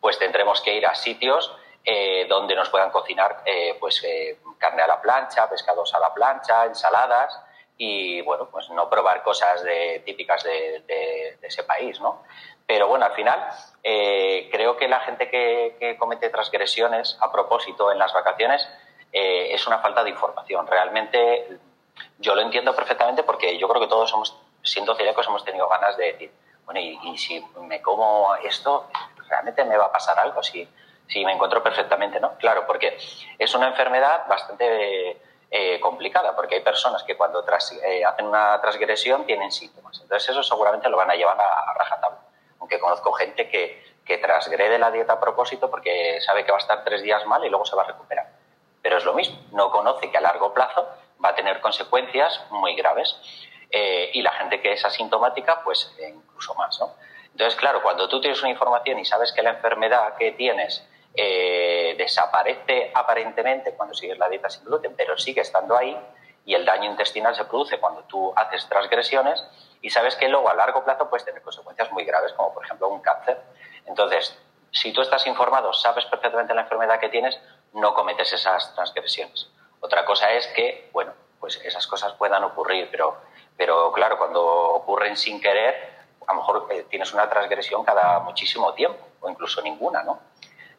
pues 0.00 0.18
tendremos 0.18 0.60
que 0.60 0.74
ir 0.74 0.86
a 0.86 0.94
sitios 0.94 1.52
eh, 1.88 2.26
donde 2.28 2.56
nos 2.56 2.68
puedan 2.68 2.90
cocinar 2.90 3.42
eh, 3.44 3.76
pues, 3.78 4.02
eh, 4.02 4.40
carne 4.58 4.82
a 4.82 4.88
la 4.88 5.00
plancha, 5.00 5.48
pescados 5.48 5.94
a 5.94 6.00
la 6.00 6.12
plancha, 6.12 6.64
ensaladas 6.64 7.40
y 7.78 8.22
bueno, 8.22 8.48
pues 8.50 8.68
no 8.70 8.90
probar 8.90 9.22
cosas 9.22 9.62
típicas 10.04 10.42
de, 10.42 10.82
de, 10.86 11.38
ese 11.42 11.62
país, 11.62 12.00
¿no? 12.00 12.22
Pero 12.66 12.88
bueno, 12.88 13.04
al 13.04 13.12
final 13.12 13.50
creo 13.82 14.78
que 14.78 14.88
la 14.88 15.00
gente 15.00 15.28
que, 15.28 15.76
que 15.78 15.98
comete 15.98 16.30
transgresiones 16.30 17.18
a 17.20 17.30
propósito 17.30 17.92
en 17.92 17.98
las 17.98 18.14
vacaciones 18.14 18.66
eh, 19.18 19.54
es 19.54 19.66
una 19.66 19.78
falta 19.78 20.04
de 20.04 20.10
información. 20.10 20.66
Realmente 20.66 21.58
yo 22.18 22.34
lo 22.34 22.42
entiendo 22.42 22.76
perfectamente 22.76 23.22
porque 23.22 23.56
yo 23.56 23.66
creo 23.66 23.80
que 23.80 23.88
todos 23.88 24.10
somos, 24.10 24.36
siendo 24.62 24.94
celíacos, 24.94 25.26
hemos 25.26 25.42
tenido 25.42 25.66
ganas 25.68 25.96
de 25.96 26.12
decir, 26.12 26.32
bueno, 26.66 26.80
y, 26.80 27.16
si 27.16 27.42
me 27.62 27.80
como 27.80 28.34
esto, 28.44 28.88
¿realmente 29.26 29.64
me 29.64 29.78
va 29.78 29.86
a 29.86 29.92
pasar 29.92 30.18
algo? 30.18 30.42
Si, 30.42 30.68
si 31.08 31.24
me 31.24 31.32
encuentro 31.32 31.62
perfectamente, 31.62 32.20
¿no? 32.20 32.36
Claro, 32.36 32.66
porque 32.66 32.98
es 33.38 33.54
una 33.54 33.68
enfermedad 33.68 34.26
bastante 34.28 35.18
eh, 35.50 35.80
complicada, 35.80 36.36
porque 36.36 36.56
hay 36.56 36.60
personas 36.60 37.02
que 37.02 37.16
cuando 37.16 37.42
eh, 37.86 38.04
hacen 38.04 38.26
una 38.26 38.60
transgresión 38.60 39.24
tienen 39.24 39.50
síntomas. 39.50 39.98
Entonces 40.02 40.28
eso 40.28 40.42
seguramente 40.42 40.90
lo 40.90 40.98
van 40.98 41.10
a 41.10 41.14
llevar 41.14 41.40
a, 41.40 41.70
a 41.70 41.72
rajatabla. 41.72 42.18
Aunque 42.58 42.78
conozco 42.78 43.12
gente 43.12 43.48
que, 43.48 43.82
que 44.04 44.18
transgrede 44.18 44.78
la 44.78 44.90
dieta 44.90 45.14
a 45.14 45.20
propósito 45.20 45.70
porque 45.70 46.20
sabe 46.20 46.44
que 46.44 46.52
va 46.52 46.58
a 46.58 46.60
estar 46.60 46.84
tres 46.84 47.00
días 47.00 47.24
mal 47.24 47.42
y 47.46 47.48
luego 47.48 47.64
se 47.64 47.76
va 47.76 47.84
a 47.84 47.86
recuperar 47.86 48.35
pero 48.86 48.98
es 48.98 49.04
lo 49.04 49.14
mismo, 49.14 49.36
no 49.50 49.68
conoce 49.72 50.12
que 50.12 50.16
a 50.16 50.20
largo 50.20 50.54
plazo 50.54 50.88
va 51.22 51.30
a 51.30 51.34
tener 51.34 51.60
consecuencias 51.60 52.40
muy 52.50 52.76
graves. 52.76 53.16
Eh, 53.68 54.10
y 54.12 54.22
la 54.22 54.30
gente 54.30 54.62
que 54.62 54.74
es 54.74 54.84
asintomática, 54.84 55.60
pues 55.64 55.92
eh, 55.98 56.14
incluso 56.14 56.54
más. 56.54 56.78
¿no? 56.78 56.94
Entonces, 57.32 57.58
claro, 57.58 57.82
cuando 57.82 58.08
tú 58.08 58.20
tienes 58.20 58.40
una 58.42 58.50
información 58.50 59.00
y 59.00 59.04
sabes 59.04 59.32
que 59.32 59.42
la 59.42 59.50
enfermedad 59.50 60.14
que 60.16 60.30
tienes 60.30 60.88
eh, 61.16 61.96
desaparece 61.98 62.92
aparentemente 62.94 63.74
cuando 63.74 63.92
sigues 63.92 64.18
la 64.18 64.28
dieta 64.28 64.48
sin 64.48 64.64
gluten, 64.64 64.94
pero 64.94 65.18
sigue 65.18 65.40
estando 65.40 65.76
ahí 65.76 65.98
y 66.44 66.54
el 66.54 66.64
daño 66.64 66.88
intestinal 66.88 67.34
se 67.34 67.44
produce 67.44 67.80
cuando 67.80 68.04
tú 68.04 68.32
haces 68.36 68.68
transgresiones 68.68 69.44
y 69.82 69.90
sabes 69.90 70.14
que 70.14 70.28
luego 70.28 70.48
a 70.48 70.54
largo 70.54 70.84
plazo 70.84 71.10
puedes 71.10 71.24
tener 71.24 71.42
consecuencias 71.42 71.90
muy 71.90 72.04
graves, 72.04 72.32
como 72.34 72.54
por 72.54 72.64
ejemplo 72.64 72.86
un 72.86 73.00
cáncer. 73.00 73.36
Entonces, 73.84 74.38
si 74.70 74.92
tú 74.92 75.00
estás 75.00 75.26
informado, 75.26 75.72
sabes 75.72 76.04
perfectamente 76.04 76.54
la 76.54 76.62
enfermedad 76.62 77.00
que 77.00 77.08
tienes, 77.08 77.40
no 77.74 77.94
cometes 77.94 78.32
esas 78.32 78.74
transgresiones. 78.74 79.48
Otra 79.80 80.04
cosa 80.04 80.32
es 80.32 80.46
que, 80.48 80.90
bueno, 80.92 81.12
pues 81.40 81.60
esas 81.64 81.86
cosas 81.86 82.12
puedan 82.14 82.42
ocurrir, 82.44 82.88
pero, 82.90 83.16
pero 83.56 83.92
claro, 83.92 84.18
cuando 84.18 84.44
ocurren 84.44 85.16
sin 85.16 85.40
querer, 85.40 85.96
a 86.26 86.32
lo 86.32 86.40
mejor 86.40 86.66
eh, 86.70 86.86
tienes 86.88 87.12
una 87.12 87.28
transgresión 87.28 87.84
cada 87.84 88.20
muchísimo 88.20 88.74
tiempo, 88.74 89.06
o 89.20 89.30
incluso 89.30 89.62
ninguna, 89.62 90.02
¿no? 90.02 90.20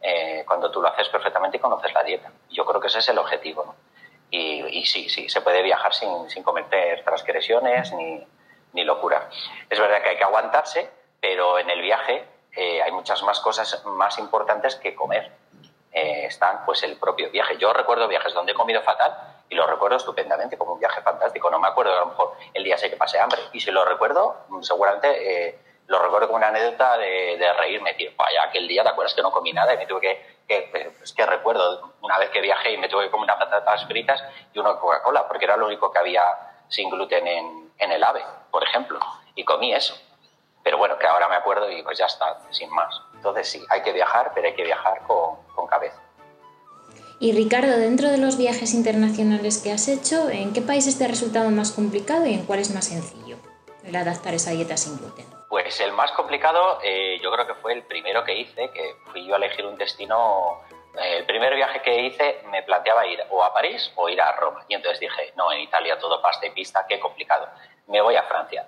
Eh, 0.01 0.43
cuando 0.45 0.69
tú 0.69 0.81
lo 0.81 0.89
haces 0.89 1.09
perfectamente 1.09 1.57
y 1.57 1.59
conoces 1.59 1.93
la 1.93 2.03
dieta. 2.03 2.31
Yo 2.49 2.65
creo 2.65 2.79
que 2.79 2.87
ese 2.87 2.99
es 2.99 3.09
el 3.09 3.17
objetivo, 3.17 3.65
¿no? 3.65 3.75
Y, 4.29 4.85
sí, 4.85 5.07
sí, 5.09 5.29
se 5.29 5.39
puede 5.39 5.61
viajar 5.63 5.93
sin, 5.93 6.29
sin 6.29 6.43
cometer 6.43 7.01
transgresiones 7.05 7.93
ni, 7.93 8.27
ni 8.73 8.83
locura. 8.83 9.29
Es 9.69 9.79
verdad 9.79 10.01
que 10.01 10.09
hay 10.09 10.17
que 10.17 10.23
aguantarse, 10.23 10.89
pero 11.21 11.57
en 11.59 11.69
el 11.69 11.81
viaje 11.81 12.25
eh, 12.55 12.81
hay 12.81 12.91
muchas 12.91 13.23
más 13.23 13.39
cosas 13.39 13.83
más 13.85 14.19
importantes 14.19 14.75
que 14.75 14.95
comer. 14.95 15.31
Eh, 15.91 16.25
están 16.25 16.63
pues 16.65 16.83
el 16.83 16.97
propio 16.97 17.29
viaje. 17.31 17.57
Yo 17.57 17.73
recuerdo 17.73 18.07
viajes 18.07 18.33
donde 18.33 18.51
he 18.51 18.55
comido 18.55 18.81
fatal 18.81 19.15
y 19.49 19.55
lo 19.55 19.65
recuerdo 19.65 19.97
estupendamente 19.97 20.57
como 20.57 20.73
un 20.73 20.79
viaje 20.79 21.01
fantástico. 21.01 21.49
No 21.49 21.59
me 21.59 21.67
acuerdo 21.67 21.93
a 21.93 21.99
lo 22.01 22.05
mejor 22.07 22.33
el 22.53 22.63
día 22.63 22.77
sé 22.77 22.89
que 22.89 22.97
pasé 22.97 23.19
hambre 23.19 23.39
y 23.53 23.59
si 23.59 23.71
lo 23.71 23.85
recuerdo 23.85 24.45
mm, 24.49 24.61
seguramente 24.61 25.47
eh, 25.47 25.59
lo 25.87 25.99
recuerdo 25.99 26.27
como 26.27 26.37
una 26.37 26.49
anécdota 26.49 26.97
de, 26.97 27.53
reírme, 27.57 27.93
tío. 27.93 28.11
Vaya, 28.17 28.43
aquel 28.43 28.67
día 28.67 28.83
te 28.83 28.89
acuerdas 28.89 29.13
que 29.15 29.21
no 29.21 29.31
comí 29.31 29.53
nada 29.53 29.73
y 29.73 29.77
me 29.77 29.87
tuve 29.87 30.01
que, 30.01 30.37
que 30.47 30.91
es 31.01 31.13
que 31.13 31.25
recuerdo 31.25 31.93
una 32.01 32.19
vez 32.19 32.29
que 32.29 32.41
viajé 32.41 32.71
y 32.71 32.77
me 32.77 32.89
tuve 32.89 33.05
que 33.05 33.11
comer 33.11 33.31
unas 33.31 33.37
patatas 33.37 33.85
fritas 33.85 34.23
y 34.53 34.59
una 34.59 34.75
Coca-Cola 34.77 35.27
porque 35.27 35.45
era 35.45 35.55
lo 35.55 35.65
único 35.65 35.91
que 35.91 35.99
había 35.99 36.23
sin 36.67 36.89
gluten 36.89 37.25
en, 37.25 37.71
en 37.77 37.91
el 37.93 38.03
AVE, 38.03 38.21
por 38.51 38.63
ejemplo, 38.63 38.99
y 39.33 39.45
comí 39.45 39.73
eso 39.73 39.95
pero 40.67 40.79
bueno, 40.79 40.97
que 40.97 41.07
ahora 41.07 41.29
me 41.29 41.35
acuerdo 41.37 41.71
y 41.71 41.81
pues 41.81 41.97
ya 41.97 42.07
está, 42.07 42.39
sin 42.49 42.69
más. 42.71 42.93
Entonces 43.13 43.49
sí, 43.49 43.65
hay 43.69 43.81
que 43.83 43.93
viajar, 43.93 44.33
pero 44.35 44.47
hay 44.47 44.53
que 44.53 44.65
viajar 44.65 45.01
con, 45.07 45.37
con 45.57 45.67
cabeza. 45.67 45.99
Y 47.19 47.33
Ricardo, 47.33 47.77
dentro 47.77 48.09
de 48.09 48.19
los 48.19 48.37
viajes 48.37 48.75
internacionales 48.75 49.59
que 49.61 49.71
has 49.71 49.87
hecho, 49.87 50.29
¿en 50.29 50.53
qué 50.53 50.61
países 50.61 50.99
te 50.99 51.05
ha 51.05 51.07
resultado 51.07 51.49
más 51.49 51.71
complicado 51.71 52.27
y 52.27 52.33
en 52.35 52.45
cuál 52.45 52.59
es 52.59 52.71
más 52.73 52.85
sencillo 52.85 53.37
el 53.83 53.95
adaptar 53.95 54.35
esa 54.35 54.51
dieta 54.51 54.77
sin 54.77 54.97
gluten? 54.97 55.25
Pues 55.49 55.79
el 55.81 55.93
más 55.93 56.11
complicado 56.11 56.79
eh, 56.83 57.19
yo 57.23 57.31
creo 57.31 57.47
que 57.47 57.55
fue 57.55 57.73
el 57.73 57.83
primero 57.83 58.23
que 58.23 58.37
hice, 58.37 58.69
que 58.69 58.97
fui 59.11 59.25
yo 59.25 59.33
a 59.33 59.37
elegir 59.37 59.65
un 59.65 59.77
destino. 59.77 60.61
Eh, 60.95 61.17
el 61.17 61.25
primer 61.25 61.55
viaje 61.55 61.81
que 61.81 62.01
hice 62.01 62.41
me 62.51 62.61
planteaba 62.61 63.07
ir 63.07 63.19
o 63.31 63.43
a 63.43 63.51
París 63.51 63.91
o 63.95 64.09
ir 64.09 64.21
a 64.21 64.33
Roma. 64.33 64.63
Y 64.67 64.75
entonces 64.75 64.99
dije, 64.99 65.33
no, 65.35 65.51
en 65.51 65.61
Italia 65.61 65.97
todo 65.97 66.21
pasta 66.21 66.45
y 66.45 66.51
pista, 66.51 66.85
qué 66.87 66.99
complicado. 66.99 67.47
Me 67.87 67.99
voy 67.99 68.15
a 68.15 68.23
Francia. 68.23 68.67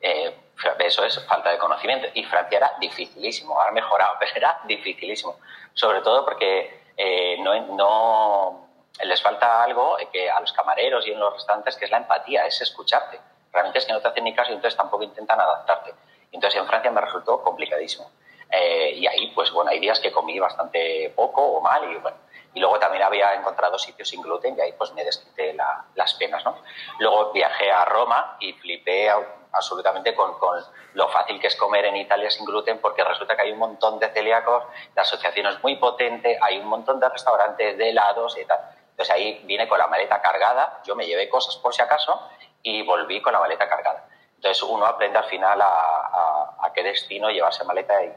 Eh, 0.00 0.34
eso 0.78 1.04
es 1.04 1.24
falta 1.26 1.50
de 1.50 1.58
conocimiento. 1.58 2.08
Y 2.14 2.24
Francia 2.24 2.58
era 2.58 2.72
dificilísimo, 2.80 3.60
ha 3.60 3.70
mejorado, 3.70 4.16
pero 4.20 4.32
era 4.36 4.60
dificilísimo. 4.64 5.36
Sobre 5.72 6.00
todo 6.00 6.24
porque 6.24 6.92
eh, 6.96 7.36
no, 7.40 7.54
no, 7.74 8.68
les 9.02 9.20
falta 9.22 9.62
algo 9.62 9.96
que 10.12 10.30
a 10.30 10.40
los 10.40 10.52
camareros 10.52 11.06
y 11.06 11.12
en 11.12 11.20
los 11.20 11.34
restaurantes, 11.34 11.76
que 11.76 11.86
es 11.86 11.90
la 11.90 11.98
empatía, 11.98 12.46
es 12.46 12.60
escucharte. 12.60 13.20
Realmente 13.52 13.78
es 13.78 13.86
que 13.86 13.92
no 13.92 14.00
te 14.00 14.08
hacen 14.08 14.24
ni 14.24 14.34
caso 14.34 14.50
y 14.50 14.54
entonces 14.54 14.76
tampoco 14.76 15.04
intentan 15.04 15.40
adaptarte. 15.40 15.94
Entonces 16.32 16.60
en 16.60 16.66
Francia 16.66 16.90
me 16.90 17.00
resultó 17.00 17.42
complicadísimo. 17.42 18.10
Eh, 18.50 18.92
y 18.96 19.06
ahí, 19.06 19.32
pues 19.34 19.50
bueno, 19.50 19.70
hay 19.70 19.80
días 19.80 19.98
que 20.00 20.12
comí 20.12 20.38
bastante 20.38 21.12
poco 21.16 21.42
o 21.42 21.60
mal 21.60 21.90
y 21.90 21.96
bueno. 21.96 22.16
Y 22.54 22.60
luego 22.60 22.78
también 22.78 23.02
había 23.02 23.34
encontrado 23.34 23.78
sitios 23.78 24.08
sin 24.08 24.22
gluten 24.22 24.56
y 24.56 24.60
ahí 24.60 24.72
pues 24.72 24.92
me 24.92 25.04
desquité 25.04 25.56
las 25.94 26.14
penas, 26.14 26.44
¿no? 26.44 26.56
Luego 27.00 27.32
viajé 27.32 27.70
a 27.72 27.84
Roma 27.84 28.36
y 28.38 28.52
flipé 28.52 29.10
absolutamente 29.52 30.14
con, 30.14 30.38
con, 30.38 30.60
lo 30.94 31.08
fácil 31.08 31.40
que 31.40 31.48
es 31.48 31.56
comer 31.56 31.86
en 31.86 31.96
Italia 31.96 32.30
sin 32.30 32.44
gluten, 32.44 32.78
porque 32.78 33.02
resulta 33.02 33.34
que 33.34 33.42
hay 33.42 33.52
un 33.52 33.58
montón 33.58 33.98
de 33.98 34.08
celíacos, 34.10 34.64
la 34.94 35.02
asociación 35.02 35.46
es 35.46 35.62
muy 35.62 35.76
potente, 35.76 36.38
hay 36.40 36.58
un 36.58 36.66
montón 36.66 37.00
de 37.00 37.08
restaurantes, 37.08 37.76
de 37.76 37.90
helados 37.90 38.38
y 38.38 38.44
tal. 38.44 38.60
Entonces 38.90 39.12
ahí 39.12 39.42
vine 39.44 39.68
con 39.68 39.78
la 39.78 39.88
maleta 39.88 40.22
cargada, 40.22 40.80
yo 40.84 40.94
me 40.94 41.06
llevé 41.06 41.28
cosas 41.28 41.56
por 41.56 41.74
si 41.74 41.82
acaso 41.82 42.28
y 42.62 42.82
volví 42.82 43.20
con 43.20 43.32
la 43.32 43.40
maleta 43.40 43.68
cargada. 43.68 44.06
Entonces 44.36 44.62
uno 44.62 44.86
aprende 44.86 45.18
al 45.18 45.24
final 45.24 45.60
a, 45.60 45.66
a, 45.66 46.56
a 46.66 46.72
qué 46.72 46.84
destino 46.84 47.30
llevarse 47.30 47.64
maleta 47.64 48.04
y 48.04 48.12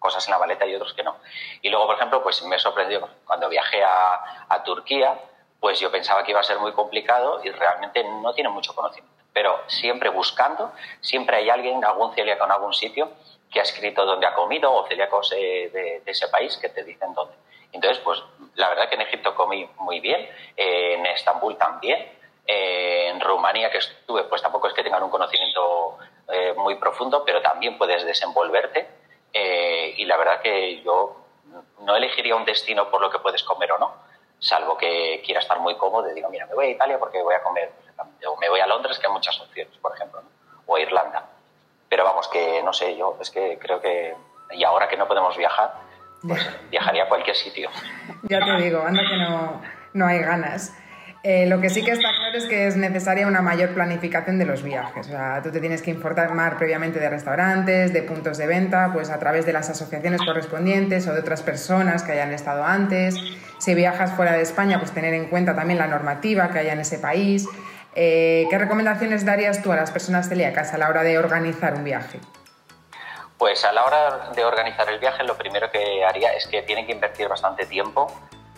cosas 0.00 0.26
en 0.26 0.32
la 0.32 0.38
maleta 0.38 0.66
y 0.66 0.74
otros 0.74 0.94
que 0.94 1.04
no. 1.04 1.18
Y 1.62 1.68
luego, 1.68 1.86
por 1.86 1.94
ejemplo, 1.94 2.20
pues 2.22 2.42
me 2.42 2.58
sorprendió 2.58 3.08
cuando 3.24 3.48
viajé 3.48 3.84
a, 3.84 4.62
Turquía, 4.64 5.18
pues 5.60 5.78
yo 5.78 5.90
pensaba 5.90 6.24
que 6.24 6.32
iba 6.32 6.40
a 6.40 6.44
ser 6.44 6.58
muy 6.58 6.72
complicado 6.72 7.40
y 7.44 7.50
realmente 7.50 8.02
no 8.04 8.34
tiene 8.34 8.50
mucho 8.50 8.74
conocimiento 8.74 9.20
pero 9.32 9.60
siempre 9.68 10.10
buscando, 10.10 10.72
siempre 11.00 11.36
hay 11.36 11.50
alguien, 11.50 11.84
algún 11.84 12.12
celíaco 12.14 12.44
en 12.44 12.50
algún 12.50 12.74
sitio 12.74 13.12
que 13.50 13.60
ha 13.60 13.62
escrito 13.62 14.04
dónde 14.04 14.26
ha 14.26 14.34
comido 14.34 14.72
o 14.72 14.86
celíacos 14.86 15.32
eh, 15.36 15.70
de, 15.72 16.02
ese 16.04 16.28
país 16.28 16.56
que 16.56 16.68
te 16.68 16.84
dicen 16.84 17.14
dónde. 17.14 17.34
Entonces, 17.72 18.02
pues 18.02 18.20
la 18.56 18.68
verdad 18.68 18.88
que 18.88 18.96
en 18.96 19.02
Egipto 19.02 19.34
comí 19.34 19.68
muy 19.78 20.00
bien, 20.00 20.20
eh, 20.56 20.94
en 20.94 21.06
Estambul 21.06 21.56
también, 21.56 22.00
eh, 22.46 23.08
en 23.08 23.20
Rumanía 23.20 23.70
que 23.70 23.78
estuve, 23.78 24.24
pues 24.24 24.42
tampoco 24.42 24.66
es 24.66 24.74
que 24.74 24.82
tengan 24.82 25.02
un 25.02 25.10
conocimiento 25.10 25.98
muy 26.58 26.76
profundo, 26.76 27.24
pero 27.24 27.42
también 27.42 27.76
puedes 27.76 28.04
desenvolverte 28.04 28.86
y 29.32 30.04
la 30.04 30.16
verdad 30.16 30.40
que 30.40 30.82
yo 30.82 31.16
no 31.80 31.96
elegiría 31.96 32.36
un 32.36 32.44
destino 32.44 32.90
por 32.90 33.00
lo 33.00 33.10
que 33.10 33.18
puedes 33.18 33.42
comer 33.42 33.72
o 33.72 33.78
no, 33.78 33.94
salvo 34.38 34.76
que 34.76 35.22
quiera 35.24 35.40
estar 35.40 35.60
muy 35.60 35.76
cómodo 35.76 36.10
y 36.10 36.14
digo, 36.14 36.28
mira, 36.30 36.46
me 36.46 36.54
voy 36.54 36.66
a 36.66 36.70
Italia 36.70 36.98
porque 36.98 37.22
voy 37.22 37.34
a 37.34 37.42
comer 37.42 37.70
o 38.26 38.36
me 38.38 38.48
voy 38.48 38.60
a 38.60 38.66
Londres, 38.66 38.98
que 38.98 39.06
hay 39.06 39.12
muchas 39.12 39.38
opciones, 39.40 39.76
por 39.78 39.94
ejemplo, 39.94 40.22
o 40.66 40.76
a 40.76 40.80
Irlanda. 40.80 41.26
Pero 41.88 42.04
vamos, 42.04 42.28
que 42.28 42.62
no 42.62 42.72
sé, 42.72 42.96
yo 42.96 43.16
es 43.20 43.30
que 43.30 43.58
creo 43.58 43.80
que, 43.80 44.14
y 44.52 44.64
ahora 44.64 44.88
que 44.88 44.96
no 44.96 45.06
podemos 45.06 45.36
viajar, 45.36 45.74
pues 46.26 46.46
viajaría 46.70 47.04
a 47.04 47.08
cualquier 47.08 47.36
sitio. 47.36 47.70
Ya 48.22 48.40
te 48.40 48.56
digo, 48.62 48.80
anda 48.80 49.02
que 49.02 49.16
no, 49.16 49.60
no 49.94 50.06
hay 50.06 50.20
ganas. 50.20 50.74
Eh, 51.22 51.44
lo 51.46 51.60
que 51.60 51.68
sí 51.68 51.84
que 51.84 51.90
está 51.90 52.08
claro 52.16 52.38
es 52.38 52.46
que 52.46 52.66
es 52.66 52.76
necesaria 52.76 53.26
una 53.26 53.42
mayor 53.42 53.74
planificación 53.74 54.38
de 54.38 54.46
los 54.46 54.62
viajes. 54.62 55.06
O 55.06 55.10
sea, 55.10 55.42
tú 55.42 55.50
te 55.50 55.60
tienes 55.60 55.82
que 55.82 55.90
informar 55.90 56.56
previamente 56.56 56.98
de 56.98 57.10
restaurantes, 57.10 57.92
de 57.92 58.02
puntos 58.02 58.38
de 58.38 58.46
venta, 58.46 58.90
pues 58.92 59.10
a 59.10 59.18
través 59.18 59.44
de 59.44 59.52
las 59.52 59.68
asociaciones 59.68 60.22
correspondientes 60.22 61.06
o 61.08 61.12
de 61.12 61.20
otras 61.20 61.42
personas 61.42 62.02
que 62.02 62.12
hayan 62.12 62.32
estado 62.32 62.64
antes. 62.64 63.16
Si 63.58 63.74
viajas 63.74 64.12
fuera 64.12 64.32
de 64.32 64.40
España, 64.40 64.78
pues 64.78 64.92
tener 64.92 65.12
en 65.12 65.28
cuenta 65.28 65.54
también 65.54 65.78
la 65.78 65.86
normativa 65.86 66.48
que 66.50 66.60
haya 66.60 66.72
en 66.72 66.80
ese 66.80 66.98
país. 66.98 67.46
Eh, 67.94 68.46
¿Qué 68.48 68.56
recomendaciones 68.56 69.26
darías 69.26 69.62
tú 69.62 69.72
a 69.72 69.76
las 69.76 69.90
personas 69.90 70.28
celíacas 70.28 70.72
a 70.72 70.78
la 70.78 70.88
hora 70.88 71.02
de 71.02 71.18
organizar 71.18 71.74
un 71.74 71.84
viaje? 71.84 72.18
Pues 73.36 73.62
a 73.66 73.72
la 73.72 73.84
hora 73.84 74.30
de 74.34 74.44
organizar 74.44 74.88
el 74.88 74.98
viaje, 74.98 75.24
lo 75.24 75.36
primero 75.36 75.70
que 75.70 76.04
haría 76.04 76.32
es 76.32 76.46
que 76.46 76.62
tienen 76.62 76.86
que 76.86 76.92
invertir 76.92 77.28
bastante 77.28 77.66
tiempo, 77.66 78.06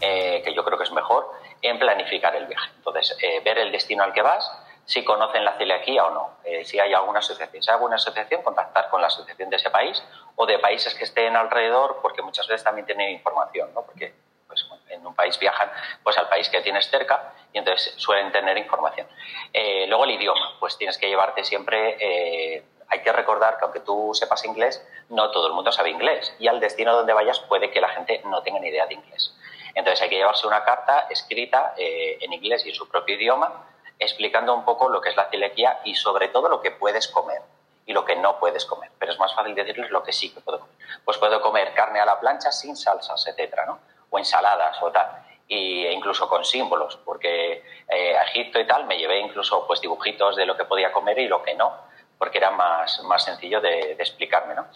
eh, 0.00 0.42
que 0.45 0.54
yo 0.54 0.64
creo 0.64 0.76
que 0.76 0.85
es 0.85 0.92
mejor, 0.92 1.25
en 1.62 1.78
planificar 1.78 2.35
el 2.35 2.47
viaje. 2.47 2.71
Entonces, 2.76 3.16
eh, 3.23 3.40
ver 3.45 3.59
el 3.59 3.73
destino 3.73 4.02
al 4.02 4.12
que 4.12 4.21
vas, 4.21 4.50
si 4.85 5.04
conocen 5.04 5.45
la 5.45 5.57
celiaquía 5.57 6.04
o 6.04 6.11
no, 6.11 6.31
eh, 6.45 6.64
si 6.64 6.78
hay 6.81 6.92
alguna 6.92 7.21
asociación. 7.21 7.62
Si 7.62 7.71
hay 7.71 7.75
alguna 7.75 7.97
asociación, 7.97 8.42
contactar 8.42 8.90
con 8.90 9.00
la 9.00 9.07
asociación 9.07 9.49
de 9.49 9.57
ese 9.57 9.71
país 9.71 10.02
o 10.35 10.45
de 10.45 10.59
países 10.59 10.95
que 10.95 11.04
estén 11.04 11.37
alrededor, 11.37 12.00
porque 12.02 12.21
muchas 12.21 12.49
veces 12.49 12.64
también 12.64 12.85
tienen 12.85 13.11
información, 13.11 13.73
¿no? 13.73 13.83
Porque 13.83 14.12
pues, 14.49 14.66
en 14.88 15.07
un 15.07 15.14
país 15.14 15.38
viajan 15.38 15.71
pues, 16.02 16.19
al 16.19 16.28
país 16.28 16.49
que 16.49 16.61
tienes 16.62 16.90
cerca 16.90 17.33
y 17.52 17.59
entonces 17.59 17.95
suelen 17.97 18.33
tener 18.33 18.59
información. 18.59 19.07
Eh, 19.52 19.87
luego 19.87 20.04
el 20.04 20.11
idioma, 20.11 20.57
pues 20.59 20.76
tienes 20.76 20.99
que 20.99 21.09
llevarte 21.09 21.45
siempre... 21.45 22.66
Hay 22.88 23.00
que 23.00 23.11
recordar 23.11 23.57
que 23.57 23.64
aunque 23.64 23.81
tú 23.81 24.11
sepas 24.12 24.45
inglés, 24.45 24.87
no 25.09 25.31
todo 25.31 25.47
el 25.47 25.54
mundo 25.54 25.73
sabe 25.73 25.88
inglés 25.88 26.37
y 26.38 26.47
al 26.47 26.61
destino 26.61 26.95
donde 26.95 27.14
vayas 27.14 27.40
puede 27.40 27.71
que 27.71 27.81
la 27.81 27.88
gente 27.88 28.21
no 28.26 28.42
tenga 28.42 28.61
ni 28.61 28.69
idea 28.69 28.85
de 28.87 28.92
inglés. 28.92 29.35
Entonces 29.75 30.02
hay 30.02 30.09
que 30.09 30.17
llevarse 30.17 30.47
una 30.47 30.64
carta 30.64 31.07
escrita 31.11 31.75
en 31.76 32.33
inglés 32.33 32.64
y 32.67 32.71
en 32.71 32.75
su 32.75 32.88
propio 32.88 33.17
idioma 33.17 33.67
explicando 34.02 34.55
un 34.55 34.64
poco 34.64 34.88
lo 34.88 35.00
que 35.00 35.11
es 35.11 35.17
la 35.17 35.29
celiaquía 35.31 35.81
y 35.85 35.95
sobre 35.95 36.29
todo 36.29 36.49
lo 36.49 36.61
que 36.61 36.71
puedes 36.73 37.09
comer 37.09 37.41
y 37.87 37.93
lo 37.93 38.05
que 38.05 38.17
no 38.17 38.38
puedes 38.38 38.64
comer. 38.64 38.91
Pero 38.99 39.12
es 39.12 39.19
más 39.19 39.35
fácil 39.35 39.55
decirles 39.55 39.91
lo 39.91 40.02
que 40.02 40.12
sí 40.12 40.33
que 40.33 40.41
puedo 40.41 40.61
comer. 40.61 40.75
Pues 41.05 41.19
puedo 41.19 41.41
comer 41.41 41.73
carne 41.75 42.00
a 42.00 42.07
la 42.07 42.21
plancha 42.21 42.52
sin 42.52 42.76
salsas, 42.76 43.26
etcétera, 43.26 43.67
¿no? 43.67 43.81
O 44.11 44.19
ensaladas 44.19 44.81
o 44.83 44.91
tal. 44.91 45.25
Y, 45.49 45.85
e 45.87 45.93
incluso 45.93 46.29
con 46.29 46.45
símbolos, 46.45 46.97
porque 47.05 47.64
eh, 47.88 48.17
a 48.17 48.23
Egipto 48.25 48.59
y 48.61 48.67
tal 48.67 48.87
me 48.87 48.97
llevé 48.97 49.19
incluso 49.19 49.67
pues 49.67 49.81
dibujitos 49.81 50.37
de 50.37 50.47
lo 50.47 50.57
que 50.57 50.64
podía 50.64 50.93
comer 50.93 51.19
y 51.19 51.29
lo 51.29 51.43
que 51.43 51.55
no, 51.55 51.76
porque 52.19 52.38
era 52.38 52.50
más, 52.50 53.02
más 53.05 53.25
sencillo 53.25 53.61
de, 53.61 53.93
explicarme, 53.93 54.55
¿no? 54.55 54.67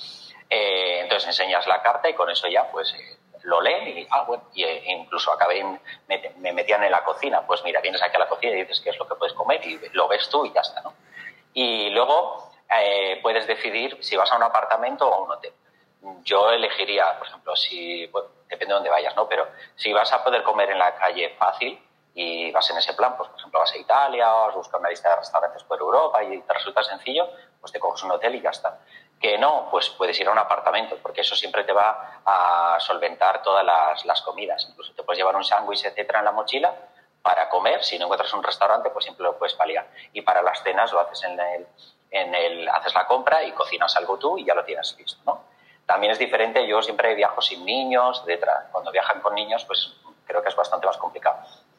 Eh, 0.50 1.00
entonces 1.00 1.28
enseñas 1.28 1.66
la 1.66 1.82
carta 1.82 2.08
y 2.08 2.14
con 2.14 2.30
eso 2.30 2.46
ya 2.48 2.70
pues 2.70 2.92
eh, 2.94 3.16
lo 3.46 3.60
leen 3.60 3.98
y, 3.98 4.06
ah, 4.10 4.24
bueno, 4.24 4.44
y 4.54 4.64
eh, 4.64 4.82
incluso 4.86 5.32
acabé, 5.32 5.64
me, 6.08 6.52
metían 6.52 6.82
en 6.82 6.90
la 6.90 7.04
cocina, 7.04 7.46
pues 7.46 7.62
mira, 7.64 7.80
vienes 7.80 8.02
aquí 8.02 8.16
a 8.16 8.20
la 8.20 8.28
cocina 8.28 8.52
y 8.52 8.62
dices 8.62 8.80
qué 8.80 8.90
es 8.90 8.98
lo 8.98 9.06
que 9.06 9.14
puedes 9.14 9.34
comer 9.34 9.64
y 9.64 9.80
lo 9.92 10.08
ves 10.08 10.28
tú 10.28 10.44
y 10.44 10.52
ya 10.52 10.60
está, 10.60 10.80
¿no? 10.82 10.92
Y 11.54 11.90
luego 11.90 12.50
eh, 12.80 13.20
puedes 13.22 13.46
decidir 13.46 13.98
si 14.02 14.16
vas 14.16 14.30
a 14.32 14.36
un 14.36 14.42
apartamento 14.42 15.08
o 15.08 15.14
a 15.14 15.18
un 15.20 15.30
hotel. 15.30 15.52
Yo 16.24 16.50
elegiría, 16.50 17.18
por 17.18 17.28
ejemplo, 17.28 17.56
si, 17.56 18.10
depende 18.48 18.66
de 18.66 18.74
dónde 18.74 18.90
vayas, 18.90 19.14
¿no? 19.14 19.28
Pero 19.28 19.46
si 19.76 19.92
vas 19.92 20.12
a 20.12 20.24
poder 20.24 20.42
comer 20.42 20.70
en 20.70 20.78
la 20.78 20.94
calle 20.96 21.34
fácil 21.38 21.80
y 22.14 22.50
vas 22.50 22.68
en 22.70 22.78
ese 22.78 22.94
plan, 22.94 23.16
pues 23.16 23.28
por 23.28 23.38
ejemplo 23.38 23.60
vas 23.60 23.72
a 23.72 23.78
Italia 23.78 24.34
o 24.34 24.46
vas 24.46 24.54
a 24.54 24.58
buscar 24.58 24.80
una 24.80 24.90
lista 24.90 25.10
de 25.10 25.16
restaurantes 25.16 25.62
por 25.62 25.78
Europa 25.78 26.22
y 26.24 26.40
te 26.40 26.52
resulta 26.52 26.82
sencillo, 26.82 27.28
pues 27.60 27.72
te 27.72 27.78
coges 27.78 28.02
un 28.02 28.10
hotel 28.10 28.34
y 28.34 28.40
ya 28.40 28.50
está. 28.50 28.80
Que 29.20 29.38
no, 29.38 29.68
pues 29.70 29.88
puedes 29.90 30.18
ir 30.20 30.28
a 30.28 30.32
un 30.32 30.38
apartamento, 30.38 30.98
porque 31.02 31.22
eso 31.22 31.34
siempre 31.34 31.64
te 31.64 31.72
va 31.72 32.20
a 32.24 32.76
solventar 32.80 33.42
todas 33.42 33.64
las, 33.64 34.22
comidas. 34.22 34.66
Incluso 34.68 34.92
te 34.92 35.02
puedes 35.02 35.18
llevar 35.18 35.36
un 35.36 35.44
sándwich, 35.44 35.84
etcétera, 35.84 36.18
en 36.18 36.26
la 36.26 36.32
mochila 36.32 36.74
para 37.22 37.48
comer. 37.48 37.82
Si 37.82 37.98
no 37.98 38.04
encuentras 38.04 38.32
un 38.34 38.42
restaurante, 38.42 38.90
pues 38.90 39.04
siempre 39.04 39.24
lo 39.24 39.38
puedes 39.38 39.54
paliar. 39.54 39.86
Y 40.12 40.22
para 40.22 40.42
las 40.42 40.62
cenas 40.62 40.92
lo 40.92 41.00
haces 41.00 41.24
en 41.24 41.40
el, 41.40 41.66
en 42.10 42.34
el, 42.34 42.68
haces 42.68 42.94
la 42.94 43.06
compra 43.06 43.42
y 43.42 43.52
cocinas 43.52 43.96
algo 43.96 44.18
tú 44.18 44.38
y 44.38 44.44
ya 44.44 44.54
lo 44.54 44.64
tienes 44.64 44.96
listo, 44.98 45.22
¿no? 45.24 45.44
También 45.86 46.12
es 46.12 46.18
diferente, 46.18 46.66
yo 46.66 46.82
siempre 46.82 47.14
viajo 47.14 47.40
sin 47.40 47.64
niños, 47.64 48.24
detrás. 48.26 48.66
Cuando 48.72 48.90
viajan 48.90 49.20
con 49.20 49.34
niños, 49.34 49.64
pues 49.64 49.94
creo 50.26 50.42
que 50.42 50.48
es 50.48 50.56
bastante 50.56 50.86
más 50.86 50.96
complicado. 50.98 51.38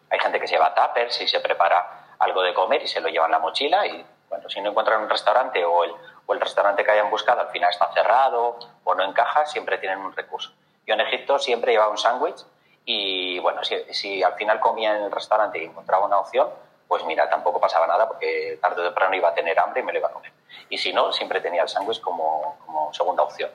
Hay 0.10 0.20
gente 0.20 0.40
que 0.40 0.48
se 0.48 0.56
lleva 0.56 0.74
tuppers 0.74 1.22
y 1.22 1.28
se 1.28 1.42
prepara 1.42 2.16
algo 2.20 2.42
de 2.42 2.54
comer 2.54 2.82
y 2.82 2.88
se 2.88 3.02
lo 3.02 3.10
lleva 3.10 3.26
en 3.26 3.34
la 3.34 3.40
mochila 3.40 3.86
y, 3.86 4.06
bueno, 4.30 4.50
si 4.50 4.62
no 4.62 4.70
encuentran 4.70 5.02
un 5.02 5.10
restaurante 5.10 5.64
o 5.66 5.84
el, 5.84 5.94
o 6.28 6.34
el 6.34 6.40
restaurante 6.40 6.84
que 6.84 6.92
hayan 6.92 7.10
buscado 7.10 7.42
al 7.42 7.48
final 7.48 7.72
está 7.72 7.92
cerrado 7.94 8.60
o 8.84 8.94
no 8.94 9.04
encaja, 9.04 9.46
siempre 9.46 9.80
tienen 9.80 10.00
un 10.00 10.16
recurso. 10.16 10.52
Yo 10.86 10.94
en 10.94 11.02
Egipto 11.02 11.40
siempre 11.40 11.72
llevaba 11.72 11.90
un 11.90 11.98
sándwich 11.98 12.46
y 12.86 13.40
bueno, 13.40 13.62
si, 13.64 14.24
al 14.24 14.34
final 14.36 14.60
comía 14.60 14.96
en 14.96 15.04
el 15.04 15.12
restaurante 15.12 15.60
y 15.60 15.66
encontraba 15.66 16.06
una 16.06 16.20
opción, 16.20 16.50
pues 16.88 17.04
mira, 17.06 17.30
tampoco 17.30 17.60
pasaba 17.60 17.88
nada 17.88 18.08
porque 18.08 18.60
tarde 18.62 18.82
o 18.82 18.86
temprano 18.86 19.16
iba 19.16 19.30
a 19.30 19.34
tener 19.34 19.58
hambre 19.60 19.82
y 19.82 19.84
me 19.84 19.94
lo 19.94 20.00
iba 20.00 20.10
a 20.10 20.12
comer. 20.12 20.32
Y 20.70 20.78
si 20.78 20.94
no, 20.94 21.12
siempre 21.12 21.42
tenía 21.42 21.64
el 21.64 21.70
sándwich 21.70 22.02
como, 22.02 22.58
como, 22.66 22.94
segunda 22.94 23.24
opción. 23.24 23.50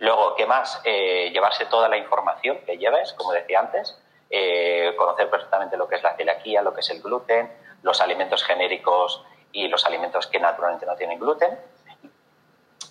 Luego, 0.00 0.34
¿qué 0.36 0.46
más? 0.46 0.80
Eh, 0.84 1.30
llevarse 1.32 1.66
toda 1.66 1.88
la 1.88 1.96
información 1.96 2.58
que 2.64 2.78
lleves, 2.78 3.12
como 3.14 3.32
decía 3.32 3.60
antes, 3.60 4.00
eh, 4.30 4.94
conocer 4.96 5.30
perfectamente 5.30 5.76
lo 5.76 5.88
que 5.88 5.96
es 5.96 6.02
la 6.02 6.14
celiaquía, 6.14 6.62
lo 6.62 6.72
que 6.74 6.80
es 6.80 6.90
el 6.90 7.00
gluten, 7.00 7.52
los 7.82 8.00
alimentos 8.00 8.44
genéricos 8.44 9.24
y 9.50 9.68
los 9.68 9.84
alimentos 9.86 10.26
que 10.26 10.38
naturalmente 10.38 10.86
no 10.86 10.94
tienen 10.94 11.18
gluten 11.18 11.58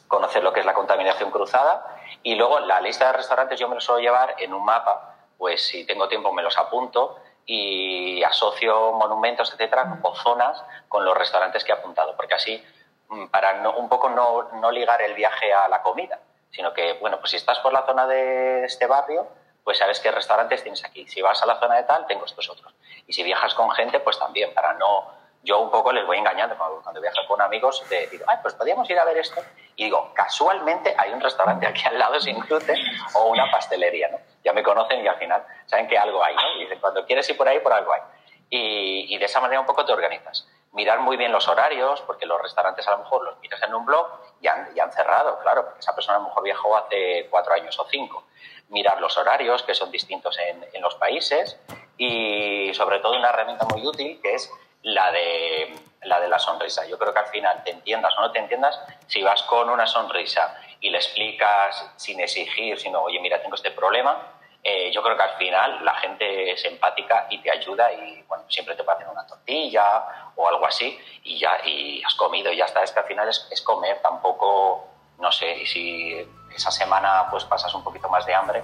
conocer 0.08 0.44
lo 0.44 0.54
que 0.54 0.62
es 0.62 0.66
la 0.66 0.74
contaminación 0.74 1.32
cruzada 1.32 2.00
y 2.24 2.36
luego 2.36 2.60
la 2.60 2.82
lista 2.82 3.08
de 3.08 3.14
restaurantes 3.14 3.60
yo 3.60 3.68
me 3.68 3.76
lo 3.76 3.82
suelo 3.82 4.02
llevar 4.02 4.36
en 4.38 4.54
un 4.54 4.64
mapa, 4.64 5.16
pues 5.38 5.66
si 5.66 5.86
tengo 5.86 6.08
tiempo 6.08 6.32
me 6.32 6.44
los 6.44 6.58
apunto 6.58 7.20
y 7.46 8.22
asocio 8.24 8.92
monumentos, 8.94 9.52
etcétera, 9.54 10.00
o 10.02 10.16
zonas 10.16 10.64
con 10.90 11.06
los 11.06 11.18
restaurantes 11.18 11.64
que 11.64 11.72
he 11.72 11.76
apuntado, 11.76 12.16
porque 12.16 12.36
así, 12.36 12.64
mm, 13.08 13.28
para 13.28 13.70
un 13.70 13.88
poco 13.88 14.10
no, 14.10 14.50
no 14.54 14.72
ligar 14.72 15.02
el 15.02 15.14
viaje 15.14 15.54
a 15.54 15.68
la 15.70 15.82
comida, 15.82 16.20
sino 16.52 16.74
que, 16.74 16.94
bueno, 16.94 17.20
pues 17.20 17.32
si 17.32 17.38
estás 17.38 17.60
por 17.60 17.72
la 17.72 17.86
zona 17.86 18.06
de 18.08 18.66
este 18.66 18.86
barrio, 18.86 19.28
pues 19.64 19.78
sabes 19.78 20.00
qué 20.00 20.12
restaurantes 20.12 20.64
tienes 20.64 20.84
aquí. 20.86 21.08
Si 21.08 21.22
vas 21.22 21.42
a 21.42 21.46
la 21.46 21.60
zona 21.60 21.76
de 21.76 21.84
tal, 21.84 22.08
tengo 22.08 22.26
estos 22.26 22.50
otros. 22.50 22.74
Y 23.06 23.14
si 23.14 23.24
viajas 23.24 23.54
con 23.54 23.70
gente, 23.72 24.00
pues 24.00 24.18
también, 24.18 24.54
para 24.54 24.74
no 24.74 25.12
yo 25.44 25.60
un 25.60 25.72
poco 25.72 25.92
les 25.92 26.06
voy 26.06 26.18
engañando 26.18 26.56
cuando, 26.58 27.02
viajo 27.02 27.26
con 27.28 27.42
amigos, 27.42 27.84
de, 27.90 28.08
digo, 28.08 28.26
ay, 28.28 28.38
pues 28.42 28.54
podríamos 28.54 28.90
ir 28.90 29.00
a 29.00 29.06
ver 29.06 29.18
esto. 29.18 29.42
Y 29.76 29.86
digo, 29.86 30.12
casualmente 30.14 30.96
hay 30.98 31.12
un 31.14 31.22
restaurante 31.22 31.68
aquí 31.68 31.84
al 31.86 31.98
lado 31.98 32.20
sin 32.20 32.40
gluten 32.40 32.78
o 33.14 33.26
una 33.26 33.50
pastelería, 33.52 34.10
¿no? 34.10 34.18
Ya 34.44 34.54
me 34.54 34.64
conocen 34.64 35.04
y 35.04 35.08
al 35.08 35.18
final 35.18 35.46
saben 35.66 35.88
que 35.88 35.98
algo 35.98 36.24
hay, 36.24 36.36
¿no? 36.36 36.56
Y 36.58 36.60
dicen, 36.62 36.80
cuando 36.80 37.06
quieres 37.06 37.30
ir 37.30 37.38
por 37.38 37.48
ahí, 37.48 37.60
por 37.60 37.72
algo 37.72 37.94
hay. 37.94 38.02
Y, 38.50 39.18
de 39.18 39.26
esa 39.26 39.42
manera 39.42 39.60
un 39.60 39.66
poco 39.66 39.86
te 39.86 39.92
organizas. 39.92 40.48
Mirar 40.72 41.00
muy 41.00 41.18
bien 41.18 41.32
los 41.32 41.48
horarios, 41.48 42.02
porque 42.02 42.26
los 42.26 42.42
restaurantes 42.42 42.88
a 42.88 42.92
lo 42.92 43.00
mejor 43.00 43.24
los 43.24 43.40
miras 43.40 43.62
en 43.64 43.74
un 43.74 43.86
blog 43.86 44.08
y 44.42 44.48
han, 44.48 44.68
han 44.80 44.92
cerrado, 44.92 45.40
claro, 45.40 45.66
porque 45.66 45.80
esa 45.80 45.96
persona 45.96 46.18
a 46.18 46.20
lo 46.22 46.28
mejor 46.28 46.44
viajó 46.44 46.78
hace 46.78 47.28
cuatro 47.30 47.54
años 47.54 47.78
o 47.80 47.86
cinco. 47.90 48.26
Mirar 48.70 49.02
los 49.02 49.18
horarios, 49.18 49.64
que 49.64 49.74
son 49.74 49.92
distintos 49.92 50.38
en, 50.40 50.66
en 50.72 50.82
los 50.82 50.96
países, 50.96 51.60
y 51.98 52.72
sobre 52.74 53.00
todo 53.00 53.18
una 53.18 53.30
herramienta 53.30 53.66
muy 53.66 53.86
útil 53.86 54.20
que 54.22 54.36
es 54.36 54.52
la 54.84 55.12
de, 55.12 55.76
la 56.04 56.20
de 56.20 56.28
la 56.28 56.40
sonrisa. 56.40 56.86
Yo 56.88 56.98
creo 56.98 57.14
que 57.14 57.20
al 57.20 57.28
final, 57.28 57.64
te 57.64 57.72
entiendas 57.72 58.14
o 58.18 58.22
no 58.22 58.32
te 58.32 58.40
entiendas, 58.40 58.80
si 59.08 59.22
vas 59.24 59.44
con 59.44 59.70
una 59.70 59.88
sonrisa 59.88 60.56
y 60.80 60.90
le 60.90 60.98
explicas 60.98 61.92
sin 61.96 62.20
exigir, 62.20 62.80
sino, 62.80 63.02
oye, 63.02 63.20
mira, 63.20 63.42
tengo 63.42 63.56
este 63.56 63.72
problema, 63.72 64.38
eh, 64.64 64.92
yo 64.92 65.02
creo 65.02 65.16
que 65.16 65.24
al 65.24 65.38
final 65.38 65.86
la 65.86 65.96
gente 65.96 66.52
es 66.52 66.66
empática 66.66 67.28
y 67.30 67.38
te 67.40 67.50
ayuda 67.50 67.92
y, 67.94 68.22
bueno, 68.24 68.44
siempre 68.50 68.76
te 68.76 68.82
hacer 68.82 69.08
una 69.08 69.26
tortilla 69.26 70.32
o 70.36 70.48
algo 70.48 70.66
así 70.66 71.00
y 71.24 71.40
ya 71.40 71.60
y 71.66 72.04
has 72.04 72.16
comido 72.16 72.52
y 72.52 72.58
ya 72.58 72.66
está. 72.66 72.84
Es 72.84 72.92
que 72.92 73.00
al 73.00 73.06
final 73.06 73.30
es, 73.30 73.48
es 73.50 73.62
comer, 73.62 74.02
tampoco, 74.02 74.88
no 75.20 75.32
sé, 75.32 75.56
y 75.56 75.66
si 75.66 76.30
esa 76.54 76.72
semana 76.72 77.28
pues 77.30 77.46
pasas 77.46 77.74
un 77.76 77.84
poquito 77.84 78.10
más 78.10 78.26
de 78.26 78.34
hambre, 78.34 78.64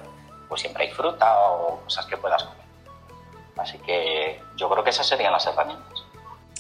pues 0.50 0.62
siempre 0.62 0.84
hay 0.84 0.92
fruta 0.92 1.40
o 1.40 1.82
cosas 1.84 2.06
que 2.06 2.18
puedas 2.18 2.44
comer. 2.44 2.66
Así 3.58 3.78
que 3.80 4.42
yo 4.56 4.70
creo 4.70 4.84
que 4.84 4.90
esas 4.90 5.08
serían 5.08 5.32
las 5.32 5.46
herramientas. 5.46 6.03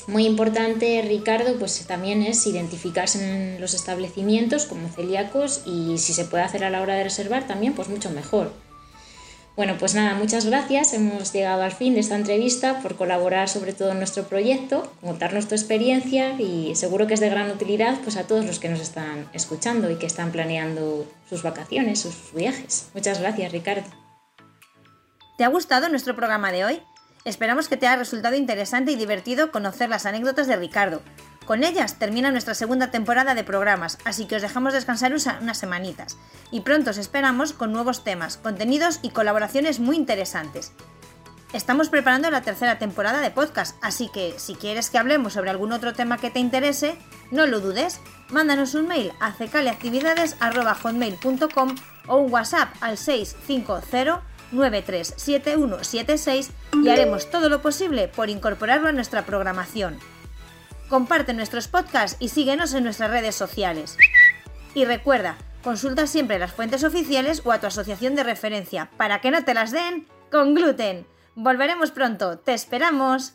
Muy 0.07 0.25
importante, 0.25 1.01
Ricardo, 1.07 1.57
pues 1.57 1.85
también 1.87 2.23
es 2.23 2.45
identificarse 2.45 3.23
en 3.23 3.61
los 3.61 3.73
establecimientos 3.73 4.65
como 4.65 4.89
celíacos 4.89 5.61
y 5.65 5.97
si 5.97 6.13
se 6.13 6.25
puede 6.25 6.43
hacer 6.43 6.65
a 6.65 6.69
la 6.69 6.81
hora 6.81 6.95
de 6.95 7.05
reservar 7.05 7.47
también, 7.47 7.73
pues 7.73 7.87
mucho 7.87 8.09
mejor. 8.09 8.51
Bueno, 9.55 9.75
pues 9.79 9.93
nada, 9.93 10.15
muchas 10.15 10.45
gracias. 10.45 10.93
Hemos 10.93 11.31
llegado 11.31 11.61
al 11.61 11.71
fin 11.71 11.93
de 11.93 11.99
esta 11.99 12.15
entrevista 12.15 12.79
por 12.79 12.95
colaborar 12.95 13.47
sobre 13.47 13.71
todo 13.71 13.91
en 13.91 13.99
nuestro 13.99 14.23
proyecto, 14.23 14.91
contarnos 14.99 15.47
tu 15.47 15.53
experiencia 15.53 16.31
y 16.39 16.75
seguro 16.75 17.05
que 17.05 17.13
es 17.13 17.19
de 17.19 17.29
gran 17.29 17.51
utilidad 17.51 17.99
pues 18.03 18.17
a 18.17 18.23
todos 18.23 18.45
los 18.45 18.59
que 18.59 18.69
nos 18.69 18.81
están 18.81 19.29
escuchando 19.31 19.91
y 19.91 19.95
que 19.97 20.07
están 20.07 20.31
planeando 20.31 21.05
sus 21.29 21.43
vacaciones, 21.43 21.99
sus 21.99 22.33
viajes. 22.33 22.89
Muchas 22.95 23.19
gracias, 23.19 23.51
Ricardo. 23.51 23.87
¿Te 25.37 25.43
ha 25.43 25.49
gustado 25.49 25.87
nuestro 25.87 26.15
programa 26.15 26.51
de 26.51 26.65
hoy? 26.65 26.81
Esperamos 27.25 27.67
que 27.69 27.77
te 27.77 27.87
haya 27.87 27.95
resultado 27.95 28.35
interesante 28.35 28.91
y 28.91 28.97
divertido 28.97 29.49
conocer 29.51 29.89
las 29.89 30.05
anécdotas 30.05 30.45
de 30.47 30.57
Ricardo. 30.57 31.01
Con 31.45 31.63
ellas 31.63 31.97
termina 31.97 32.31
nuestra 32.31 32.53
segunda 32.53 32.91
temporada 32.91 33.33
de 33.33 33.45
programas, 33.45 33.97
así 34.03 34.25
que 34.25 34.35
os 34.35 34.41
dejamos 34.41 34.73
descansar 34.73 35.13
unas 35.13 35.57
semanitas. 35.57 36.17
Y 36.51 36.59
pronto 36.61 36.89
os 36.91 36.97
esperamos 36.97 37.53
con 37.53 37.71
nuevos 37.71 38.03
temas, 38.03 38.35
contenidos 38.37 38.99
y 39.01 39.11
colaboraciones 39.11 39.79
muy 39.79 39.95
interesantes. 39.95 40.73
Estamos 41.53 41.87
preparando 41.89 42.29
la 42.31 42.41
tercera 42.41 42.77
temporada 42.79 43.21
de 43.21 43.31
podcast, 43.31 43.77
así 43.81 44.09
que 44.11 44.33
si 44.37 44.55
quieres 44.55 44.89
que 44.89 44.97
hablemos 44.97 45.33
sobre 45.33 45.51
algún 45.51 45.71
otro 45.71 45.93
tema 45.93 46.17
que 46.17 46.31
te 46.31 46.39
interese, 46.39 46.97
no 47.31 47.45
lo 47.45 47.59
dudes, 47.59 47.99
mándanos 48.29 48.73
un 48.73 48.87
mail 48.87 49.13
a 49.19 49.33
cecaleactividades.com 49.33 51.75
o 52.07 52.17
un 52.17 52.33
WhatsApp 52.33 52.73
al 52.81 52.97
650 52.97 54.32
937176 54.53 56.51
y 56.83 56.89
haremos 56.89 57.29
todo 57.29 57.49
lo 57.49 57.61
posible 57.61 58.07
por 58.07 58.29
incorporarlo 58.29 58.87
a 58.87 58.93
nuestra 58.93 59.25
programación. 59.25 59.99
Comparte 60.89 61.33
nuestros 61.33 61.67
podcasts 61.67 62.17
y 62.19 62.29
síguenos 62.29 62.73
en 62.73 62.83
nuestras 62.83 63.09
redes 63.09 63.35
sociales. 63.35 63.97
Y 64.75 64.85
recuerda, 64.85 65.37
consulta 65.63 66.07
siempre 66.07 66.39
las 66.39 66.51
fuentes 66.51 66.83
oficiales 66.83 67.41
o 67.45 67.51
a 67.51 67.59
tu 67.59 67.67
asociación 67.67 68.15
de 68.15 68.23
referencia 68.23 68.89
para 68.97 69.21
que 69.21 69.31
no 69.31 69.43
te 69.43 69.53
las 69.53 69.71
den 69.71 70.07
con 70.31 70.53
gluten. 70.53 71.05
Volveremos 71.35 71.91
pronto, 71.91 72.37
te 72.37 72.53
esperamos. 72.53 73.33